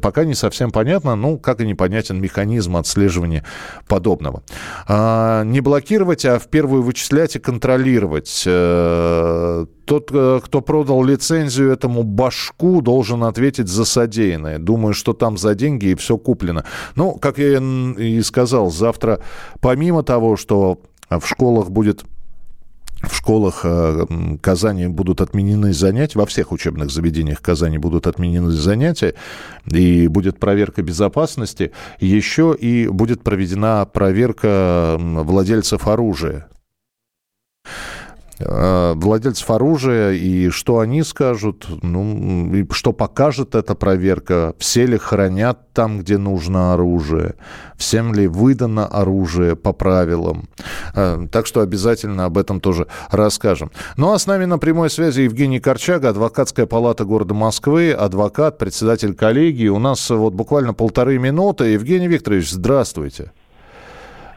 пока 0.00 0.24
не 0.24 0.34
совсем 0.34 0.70
понятно, 0.70 1.16
ну, 1.16 1.38
как 1.38 1.60
и 1.60 1.66
непонятен 1.66 2.20
механизм 2.20 2.76
отслеживания 2.76 3.44
подобного. 3.88 4.42
А, 4.88 5.42
не 5.44 5.60
блокировать, 5.60 6.24
а 6.24 6.38
в 6.38 6.48
первую 6.48 6.82
вычислять 6.82 7.36
и 7.36 7.38
контролировать. 7.38 8.44
Э, 8.46 9.66
тот, 9.84 10.10
э, 10.12 10.40
кто 10.44 10.60
продал 10.60 11.04
лицензию 11.04 11.70
этому 11.72 12.02
башку, 12.02 12.82
должен 12.82 13.24
ответить 13.24 13.68
за 13.68 13.84
содеянное. 13.84 14.58
Думаю, 14.58 14.94
что 14.94 15.12
там 15.12 15.38
за 15.38 15.54
деньги 15.54 15.86
и 15.86 15.94
все 15.94 16.18
куплено. 16.18 16.35
Ну, 16.94 17.14
как 17.14 17.38
я 17.38 17.58
и 17.58 18.22
сказал, 18.22 18.70
завтра, 18.70 19.20
помимо 19.60 20.02
того, 20.02 20.36
что 20.36 20.80
в 21.10 21.26
школах 21.26 21.70
будет 21.70 22.04
в 23.02 23.14
школах 23.14 23.60
э, 23.64 24.06
Казани 24.40 24.86
будут 24.86 25.20
отменены 25.20 25.72
занятия, 25.72 26.18
во 26.18 26.26
всех 26.26 26.50
учебных 26.50 26.90
заведениях 26.90 27.42
Казани 27.42 27.76
будут 27.78 28.06
отменены 28.06 28.50
занятия, 28.50 29.14
и 29.66 30.08
будет 30.08 30.38
проверка 30.38 30.82
безопасности, 30.82 31.72
еще 32.00 32.56
и 32.58 32.88
будет 32.88 33.22
проведена 33.22 33.84
проверка 33.84 34.96
владельцев 34.98 35.86
оружия. 35.88 36.48
Э, 38.38 38.92
владельцев 38.94 39.50
оружия 39.50 40.12
и 40.12 40.50
что 40.50 40.80
они 40.80 41.02
скажут, 41.02 41.66
ну, 41.82 42.54
и 42.54 42.66
что 42.70 42.92
покажет 42.92 43.54
эта 43.54 43.74
проверка, 43.74 44.54
все 44.58 44.84
ли 44.84 44.98
хранят 44.98 45.72
там, 45.72 46.00
где 46.00 46.18
нужно 46.18 46.74
оружие, 46.74 47.36
всем 47.76 48.12
ли 48.12 48.26
выдано 48.26 48.86
оружие 48.86 49.56
по 49.56 49.72
правилам. 49.72 50.50
Э, 50.94 51.26
так 51.32 51.46
что 51.46 51.62
обязательно 51.62 52.26
об 52.26 52.36
этом 52.36 52.60
тоже 52.60 52.88
расскажем. 53.10 53.70
Ну 53.96 54.12
а 54.12 54.18
с 54.18 54.26
нами 54.26 54.44
на 54.44 54.58
прямой 54.58 54.90
связи 54.90 55.22
Евгений 55.22 55.58
Корчага, 55.58 56.10
адвокатская 56.10 56.66
палата 56.66 57.06
города 57.06 57.32
Москвы, 57.32 57.92
адвокат, 57.92 58.58
председатель 58.58 59.14
коллегии. 59.14 59.68
У 59.68 59.78
нас 59.78 60.10
вот 60.10 60.34
буквально 60.34 60.74
полторы 60.74 61.18
минуты. 61.18 61.68
Евгений 61.68 62.08
Викторович, 62.08 62.50
здравствуйте. 62.50 63.32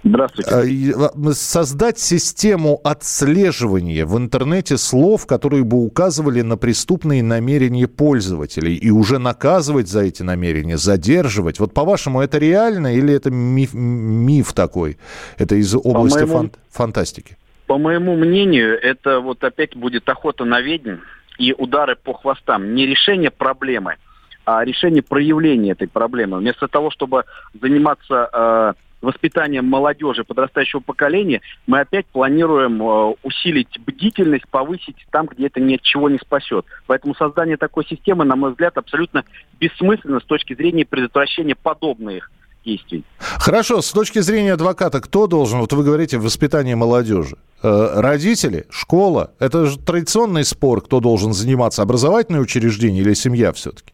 Здравствуйте. 0.03 0.93
А, 0.95 1.31
создать 1.33 1.99
систему 1.99 2.79
отслеживания 2.83 4.05
в 4.05 4.17
интернете 4.17 4.77
слов, 4.77 5.27
которые 5.27 5.63
бы 5.63 5.83
указывали 5.83 6.41
на 6.41 6.57
преступные 6.57 7.21
намерения 7.21 7.87
пользователей 7.87 8.75
и 8.75 8.89
уже 8.91 9.19
наказывать 9.19 9.89
за 9.89 10.01
эти 10.01 10.23
намерения, 10.23 10.77
задерживать. 10.77 11.59
Вот 11.59 11.73
по-вашему, 11.73 12.21
это 12.21 12.37
реально 12.37 12.95
или 12.95 13.13
это 13.13 13.29
миф, 13.29 13.73
миф 13.73 14.53
такой? 14.53 14.97
Это 15.37 15.55
из 15.55 15.75
области 15.75 16.19
моему, 16.19 16.33
фан- 16.33 16.51
фантастики? 16.71 17.37
По 17.67 17.77
моему 17.77 18.15
мнению, 18.15 18.79
это 18.81 19.19
вот 19.19 19.43
опять 19.43 19.75
будет 19.75 20.07
охота 20.07 20.45
на 20.45 20.61
ведьм 20.61 20.97
и 21.37 21.53
удары 21.53 21.95
по 21.95 22.13
хвостам. 22.13 22.73
Не 22.73 22.85
решение 22.85 23.31
проблемы, 23.31 23.95
а 24.45 24.63
решение 24.63 25.03
проявления 25.03 25.71
этой 25.71 25.89
проблемы. 25.89 26.39
Вместо 26.39 26.69
того, 26.69 26.89
чтобы 26.89 27.25
заниматься... 27.61 28.29
Э, 28.31 28.73
воспитанием 29.01 29.65
молодежи, 29.65 30.23
подрастающего 30.23 30.79
поколения, 30.79 31.41
мы 31.67 31.79
опять 31.79 32.05
планируем 32.07 32.81
э, 32.81 33.15
усилить 33.23 33.79
бдительность, 33.85 34.47
повысить 34.49 34.97
там, 35.11 35.27
где 35.27 35.47
это 35.47 35.59
ни 35.59 35.75
от 35.75 35.81
чего 35.81 36.09
не 36.09 36.17
спасет. 36.17 36.65
Поэтому 36.87 37.15
создание 37.15 37.57
такой 37.57 37.85
системы, 37.85 38.25
на 38.25 38.35
мой 38.35 38.51
взгляд, 38.51 38.77
абсолютно 38.77 39.23
бессмысленно 39.59 40.19
с 40.19 40.25
точки 40.25 40.53
зрения 40.53 40.85
предотвращения 40.85 41.55
подобных 41.55 42.31
действий. 42.65 43.03
Хорошо, 43.19 43.81
с 43.81 43.91
точки 43.91 44.19
зрения 44.19 44.53
адвоката, 44.53 44.99
кто 45.01 45.27
должен, 45.27 45.59
вот 45.59 45.73
вы 45.73 45.83
говорите, 45.83 46.17
воспитание 46.17 46.75
молодежи? 46.75 47.37
Э, 47.63 47.99
родители, 48.01 48.65
школа, 48.69 49.31
это 49.39 49.65
же 49.65 49.79
традиционный 49.79 50.43
спор, 50.43 50.81
кто 50.81 50.99
должен 50.99 51.33
заниматься, 51.33 51.81
образовательное 51.81 52.41
учреждение 52.41 53.01
или 53.01 53.13
семья 53.13 53.53
все-таки? 53.53 53.93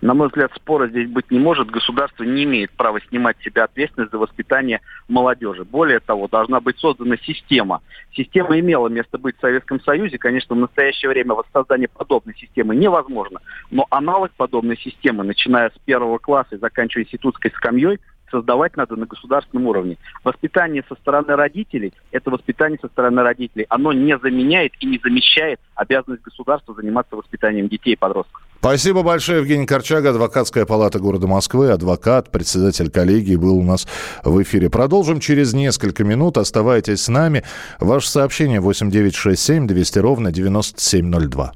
На 0.00 0.14
мой 0.14 0.28
взгляд, 0.28 0.52
спора 0.54 0.86
здесь 0.88 1.08
быть 1.08 1.30
не 1.30 1.40
может. 1.40 1.70
Государство 1.70 2.22
не 2.22 2.44
имеет 2.44 2.70
права 2.72 3.00
снимать 3.08 3.36
с 3.40 3.44
себя 3.44 3.64
ответственность 3.64 4.12
за 4.12 4.18
воспитание 4.18 4.80
молодежи. 5.08 5.64
Более 5.64 5.98
того, 5.98 6.28
должна 6.28 6.60
быть 6.60 6.78
создана 6.78 7.16
система. 7.16 7.82
Система 8.12 8.58
имела 8.60 8.88
место 8.88 9.18
быть 9.18 9.36
в 9.36 9.40
Советском 9.40 9.80
Союзе. 9.80 10.18
Конечно, 10.18 10.54
в 10.54 10.58
настоящее 10.58 11.10
время 11.10 11.34
воссоздание 11.34 11.88
подобной 11.88 12.36
системы 12.36 12.76
невозможно. 12.76 13.40
Но 13.72 13.86
аналог 13.90 14.30
подобной 14.36 14.76
системы, 14.76 15.24
начиная 15.24 15.70
с 15.70 15.78
первого 15.84 16.18
класса 16.18 16.54
и 16.54 16.58
заканчивая 16.58 17.04
институтской 17.04 17.50
скамьей, 17.50 17.98
создавать 18.30 18.76
надо 18.76 18.96
на 18.96 19.06
государственном 19.06 19.66
уровне. 19.66 19.96
Воспитание 20.24 20.84
со 20.88 20.94
стороны 20.96 21.36
родителей– 21.36 21.92
это 22.12 22.30
воспитание 22.30 22.78
со 22.80 22.88
стороны 22.88 23.22
родителей. 23.22 23.66
Оно 23.68 23.92
не 23.92 24.18
заменяет 24.18 24.72
и 24.80 24.86
не 24.86 25.00
замещает 25.02 25.60
обязанность 25.74 26.22
государства 26.22 26.74
заниматься 26.74 27.16
воспитанием 27.16 27.68
детей 27.68 27.92
и 27.92 27.96
подростков. 27.96 28.42
Спасибо 28.58 29.02
большое, 29.02 29.38
Евгений 29.38 29.66
Корчага, 29.66 30.10
адвокатская 30.10 30.66
палата 30.66 30.98
города 30.98 31.28
Москвы, 31.28 31.70
адвокат, 31.70 32.30
председатель 32.32 32.90
коллегии 32.90 33.36
был 33.36 33.56
у 33.56 33.62
нас 33.62 33.86
в 34.24 34.42
эфире. 34.42 34.68
Продолжим 34.68 35.20
через 35.20 35.54
несколько 35.54 36.02
минут. 36.02 36.38
Оставайтесь 36.38 37.02
с 37.02 37.08
нами. 37.08 37.44
Ваше 37.78 38.08
сообщение 38.08 38.60
8967 38.60 39.66
200 39.66 39.98
ровно 40.00 40.32
9702. 40.32 41.52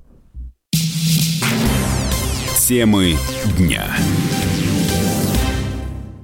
Темы 2.56 3.16
дня. 3.58 3.84